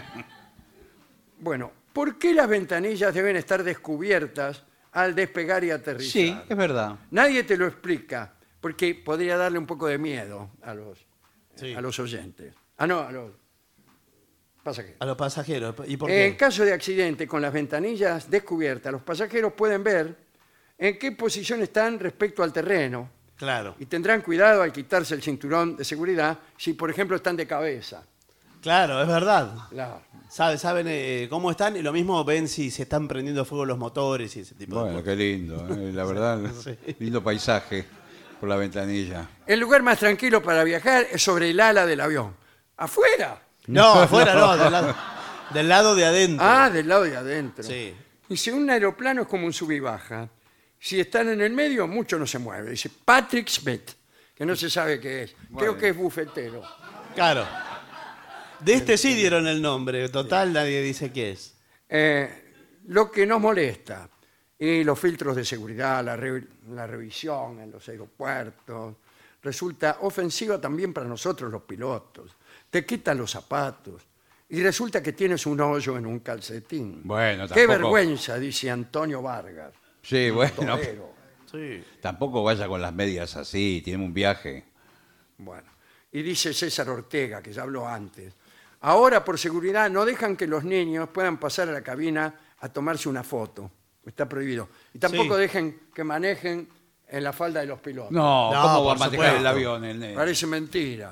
[1.39, 4.63] Bueno, ¿por qué las ventanillas deben estar descubiertas
[4.93, 6.11] al despegar y aterrizar?
[6.11, 6.95] Sí, es verdad.
[7.11, 10.97] Nadie te lo explica, porque podría darle un poco de miedo a los,
[11.55, 11.75] Sí.
[11.75, 12.55] a los oyentes.
[12.79, 13.31] Ah, no, a los
[14.67, 14.97] pasajeros.
[15.01, 15.75] A los pasajeros.
[15.87, 20.15] ¿Y por En caso de accidente con las ventanillas descubiertas, los pasajeros pueden ver
[20.77, 23.75] en qué posición están respecto al terreno Claro.
[23.79, 28.03] y tendrán cuidado al quitarse el cinturón de seguridad si, por ejemplo, están de cabeza.
[28.61, 29.55] Claro, es verdad.
[29.69, 30.01] Claro.
[30.29, 33.77] Sabe- Saben eh, cómo están y lo mismo ven si se están prendiendo fuego los
[33.77, 35.05] motores y ese tipo de Bueno, cosas.
[35.05, 35.91] qué lindo, ¿eh?
[35.93, 36.39] la verdad.
[36.99, 37.85] Lindo paisaje
[38.39, 39.29] por la ventanilla.
[39.45, 42.35] El lugar más tranquilo para viajar es sobre el ala del avión.
[42.75, 43.41] ¿Afuera?
[43.67, 44.95] No, afuera no, del lado,
[45.53, 46.45] del lado de adentro.
[46.47, 47.63] Ah, del lado de adentro.
[47.63, 47.93] Sí.
[48.27, 50.27] Dice, un aeroplano es como un sub y baja.
[50.79, 52.71] Si están en el medio, mucho no se mueve.
[52.71, 53.91] Dice Patrick Smith,
[54.35, 55.35] que no se sabe qué es.
[55.57, 56.61] Creo que es bufetero.
[57.15, 57.45] Claro.
[58.59, 60.07] De este sí dieron el nombre.
[60.09, 61.55] Total, nadie dice qué es.
[61.89, 62.53] Eh,
[62.87, 64.09] lo que nos molesta,
[64.59, 68.95] y los filtros de seguridad, la, re- la revisión en los aeropuertos,
[69.43, 72.31] resulta ofensiva también para nosotros los pilotos.
[72.69, 74.01] Te quitan los zapatos
[74.49, 77.01] y resulta que tienes un hoyo en un calcetín.
[77.03, 79.73] Bueno, Qué tampoco- vergüenza, dice Antonio Vargas.
[80.01, 81.13] Sí, bueno, torero.
[81.51, 81.81] Sí.
[82.01, 84.65] tampoco vaya con las medias así, tiene un viaje.
[85.37, 85.69] Bueno,
[86.11, 88.33] y dice César Ortega, que ya habló antes,
[88.81, 93.07] ahora por seguridad no dejan que los niños puedan pasar a la cabina a tomarse
[93.07, 93.71] una foto.
[94.05, 94.67] Está prohibido.
[94.93, 95.41] Y tampoco Sí.
[95.41, 96.67] dejen que manejen
[97.07, 98.11] en la falda de los pilotos.
[98.11, 99.83] No, No, ¿cómo va a por manejar el avión?
[99.85, 100.15] el nene?
[100.15, 101.11] Parece mentira.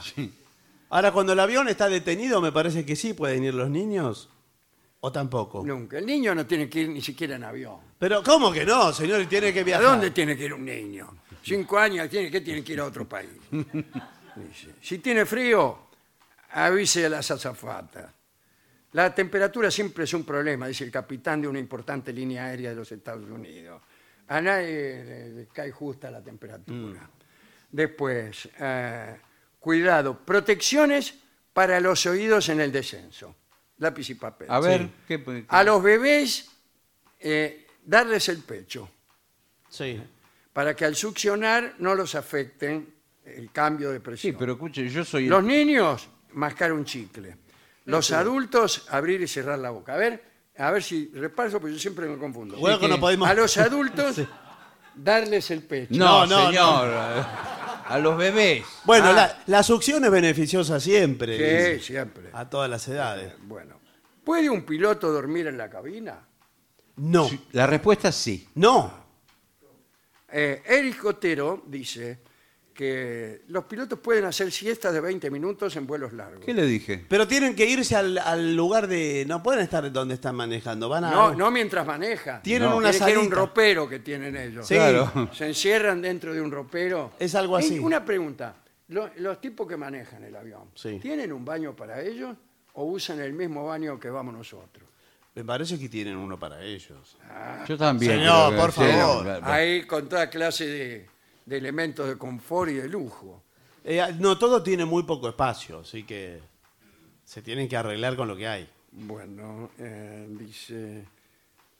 [0.89, 4.29] Ahora, cuando el avión está detenido, me parece que sí pueden ir los niños.
[5.01, 5.63] ¿O tampoco?
[5.65, 5.97] Nunca.
[5.99, 7.77] El niño no tiene que ir ni siquiera en avión.
[7.99, 9.25] Pero, ¿cómo que no, señor?
[9.27, 9.85] Tiene que ¿A viajar.
[9.85, 11.15] dónde tiene que ir un niño?
[11.43, 13.29] Cinco años, tiene que tiene que ir a otro país.
[13.51, 15.77] Dice, Si tiene frío,
[16.51, 18.11] avise a las azafatas.
[18.93, 22.77] La temperatura siempre es un problema, dice el capitán de una importante línea aérea de
[22.77, 23.81] los Estados Unidos.
[24.29, 27.07] A nadie le, le cae justa la temperatura.
[27.69, 29.15] Después, eh,
[29.65, 31.15] cuidado, protecciones
[31.53, 33.35] para los oídos en el descenso.
[33.79, 34.45] Lápiz y papel.
[34.51, 34.91] A ver, Sí.
[35.07, 36.51] ¿qué, qué- A los bebés,
[37.19, 38.87] eh, darles el pecho
[39.67, 39.99] Sí.
[40.53, 42.93] para que al succionar no los afecten
[43.25, 44.35] el cambio de Sí, presión.
[44.37, 45.25] pero escuche, yo soy...
[45.27, 47.35] Los niños, mascar un chicle.
[47.85, 49.95] Los adultos, abrir y cerrar la boca.
[49.95, 50.23] A ver,
[50.59, 52.55] a ver si repaso, porque yo siempre me confundo.
[52.57, 53.27] Bueno, que no podemos...
[53.27, 54.21] A los adultos,
[54.95, 55.95] darles el pecho.
[55.95, 57.25] No, No, no, señor.
[57.85, 58.63] A los bebés.
[58.83, 59.13] Bueno, Ah.
[59.13, 61.37] la, la succión es beneficiosa siempre.
[61.37, 62.29] Sí, dice, siempre.
[62.33, 63.33] A todas las edades.
[63.43, 63.79] Bueno,
[64.23, 66.25] ¿puede un piloto dormir en la cabina?
[66.97, 67.29] No.
[67.51, 68.49] La respuesta es sí.
[68.55, 69.05] No.
[70.31, 72.19] Eh, Eric Otero dice
[72.75, 76.43] que los pilotos pueden hacer siestas de 20 minutos en vuelos largos.
[76.45, 77.03] ¿Qué le dije?
[77.09, 79.23] Pero tienen que irse al, al lugar de...
[79.27, 81.11] No pueden estar donde están manejando, van a...
[81.11, 82.41] No, no mientras maneja.
[82.43, 84.67] Tienen No, una tiene que ir un ropero que tienen ellos.
[84.67, 85.29] Sí, Claro.
[85.33, 87.13] Se encierran dentro de un ropero.
[87.17, 87.75] Es algo así.
[87.75, 88.55] Y una pregunta.
[88.89, 90.99] Lo- Los, tipos que manejan el avión, Sí.
[91.01, 92.35] ¿tienen un baño para ellos
[92.73, 94.83] o usan el mismo baño que vamos nosotros?
[95.33, 97.17] me parece que tienen uno para ellos.
[97.67, 98.13] Yo también.
[98.19, 99.25] Señor, creo que- por sí, favor.
[99.25, 101.05] no, no, Ahí con toda clase de,
[101.45, 103.43] de elementos de confort y de lujo.
[103.83, 106.39] Eh, no, todo tiene muy poco espacio, así que
[107.23, 108.69] se tienen que arreglar con lo que hay.
[108.91, 111.05] Bueno, eh, dice,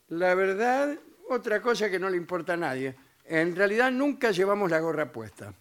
[0.09, 0.95] la verdad,
[1.30, 2.95] otra cosa que no le importa a nadie,
[3.26, 5.53] en realidad nunca llevamos la gorra puesta.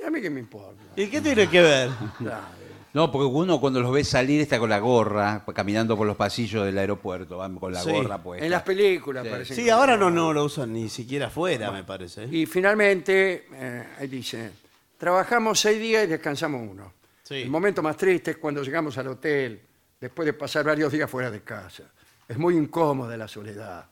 [0.00, 0.82] ¿Y a mí qué me importa?
[0.96, 1.90] ¿Y qué tiene que ver?
[2.18, 2.65] Claro.
[2.96, 6.64] No, porque uno cuando los ve salir está con la gorra, caminando por los pasillos
[6.64, 7.90] del aeropuerto, van con la Sí.
[7.92, 8.42] gorra puesta.
[8.42, 9.30] En las películas Sí.
[9.30, 9.54] parece.
[9.54, 12.24] Sí, ahora no, no lo usan ni siquiera afuera, me parece.
[12.24, 12.28] ¿eh?
[12.30, 14.50] Y finalmente, eh, ahí dice,
[14.96, 16.94] trabajamos seis días y descansamos uno.
[17.22, 17.34] Sí.
[17.34, 19.60] El momento más triste es cuando llegamos al hotel,
[20.00, 21.82] después de pasar varios días fuera de casa.
[22.26, 23.84] Es muy incómoda la soledad.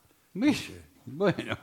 [1.05, 1.59] Bueno.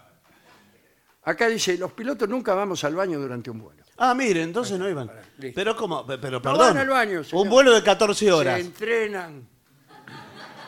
[1.23, 3.80] Acá dice, los pilotos nunca vamos al baño durante un vuelo.
[4.03, 5.11] Ah, mire, entonces no iban.
[5.37, 5.53] listo.
[5.55, 6.57] Pero como, pero No perdón.
[6.59, 7.43] van al baño, señor.
[7.43, 8.55] un vuelo de 14 horas.
[8.59, 9.47] Se entrenan.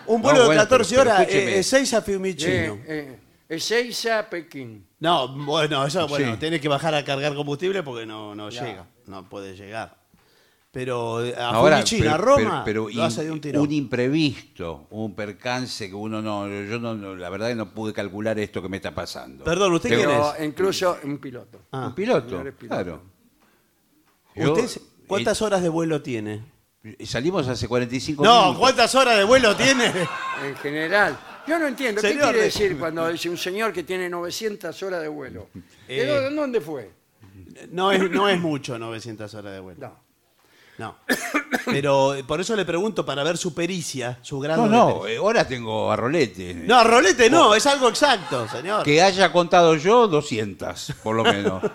[0.05, 1.51] Un vuelo No, de bueno, 14 pero- pero horas escúcheme.
[1.55, 2.51] eh, es 6 a Fiumicino.
[2.51, 3.19] Eh, eh,
[3.49, 4.85] Ezeiza a Pekín.
[4.99, 6.37] No, bueno, eso, bueno, Sí.
[6.39, 9.97] tiene que bajar a cargar combustible porque no, no llega, no puede llegar.
[10.71, 13.61] Pero eh, a Ahora, Fiumicino, a pero- Roma, pero- pero lo hace de un tirón.
[13.61, 17.93] un imprevisto, un percance que uno no, yo no, no, la verdad que no pude
[17.93, 19.43] calcular esto que me está pasando.
[19.43, 20.45] Perdón, ¿usted Tengo- quién Pero es?
[20.45, 21.59] incluso un piloto.
[21.71, 21.87] Ah.
[21.87, 22.67] Un piloto, es piloto.
[22.67, 23.01] claro.
[24.35, 26.51] Yo- ¿Usted cuántas horas de vuelo tiene?
[27.05, 28.59] salimos hace 45 No, minutos.
[28.59, 29.85] ¿cuántas horas de vuelo tiene?
[30.45, 31.17] En general.
[31.47, 32.01] Yo no entiendo.
[32.01, 35.47] ¿Qué quiere de- decir cuando dice un señor que tiene 900 horas de vuelo?
[35.87, 36.29] ¿De Eh.
[36.33, 36.91] dónde- fue?
[37.71, 39.79] No es, no es mucho 900 horas de vuelo.
[39.79, 40.03] No.
[40.79, 40.95] No.
[41.65, 44.87] Pero eh, por eso le pregunto para ver su pericia, su grado No, de no,
[45.01, 45.13] pericia.
[45.13, 46.55] eh, ahora tengo a Rolete.
[46.55, 48.83] No, rolete no, es algo exacto, señor.
[48.83, 51.61] Que haya contado yo 200, por lo menos.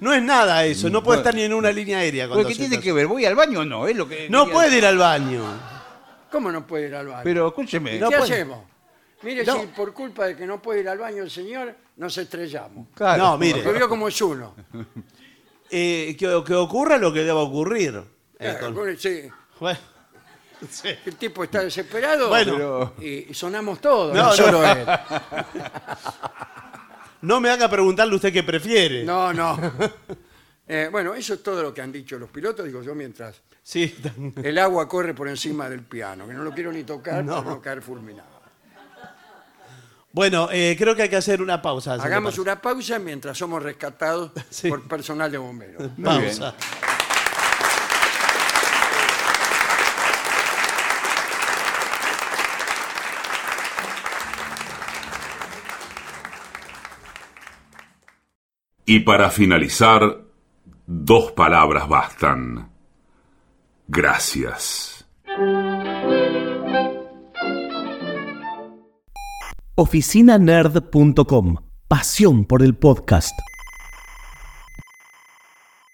[0.00, 2.28] No es nada eso, no puede estar ni en una línea aérea.
[2.28, 2.84] con Porque ¿qué tiene 200.
[2.84, 3.06] que ver?
[3.06, 3.86] ¿Voy al baño o no?
[3.88, 5.44] Es lo que No quería- puede ir al baño.
[6.30, 7.20] ¿Cómo no puede ir al baño?
[7.24, 7.98] Pero escúcheme.
[7.98, 8.32] No ¿Qué puede.
[8.34, 8.64] hacemos?
[9.22, 9.60] Mire, No.
[9.60, 12.88] si por culpa de que no puede ir al baño el señor, nos estrellamos.
[12.94, 13.22] Claro.
[13.24, 13.62] No, mire.
[13.62, 14.54] Porque vio como es uno.
[15.68, 17.96] Eh, que, que ocurra lo que deba ocurrir.
[18.38, 19.22] Eh, Claro, con- sí,
[19.58, 19.78] Bueno,
[20.70, 20.90] sí.
[21.04, 22.92] el tipo está desesperado Bueno.
[23.00, 24.32] y, y sonamos todos, No, no, no.
[24.32, 24.86] solo él.
[27.26, 29.04] No me haga preguntarle usted qué prefiere.
[29.04, 29.58] No, no.
[30.68, 33.94] Eh, bueno, eso es todo lo que han dicho los pilotos, digo yo, mientras Sí.
[34.42, 37.36] el agua corre por encima del piano, que no lo quiero ni tocar No.
[37.36, 38.36] para no caer fulminado.
[40.10, 41.94] Bueno, eh, creo que hay que hacer una pausa.
[41.94, 44.68] Hagamos una pausa mientras somos rescatados Sí.
[44.68, 45.82] por personal de bomberos.
[45.96, 46.36] Muy bien.
[46.38, 46.54] pausa.
[58.86, 60.22] Y para finalizar,
[60.86, 62.70] dos palabras bastan.
[63.88, 65.06] Gracias.
[69.74, 71.56] oficinanerd.com.
[71.86, 73.32] Pasión por el podcast.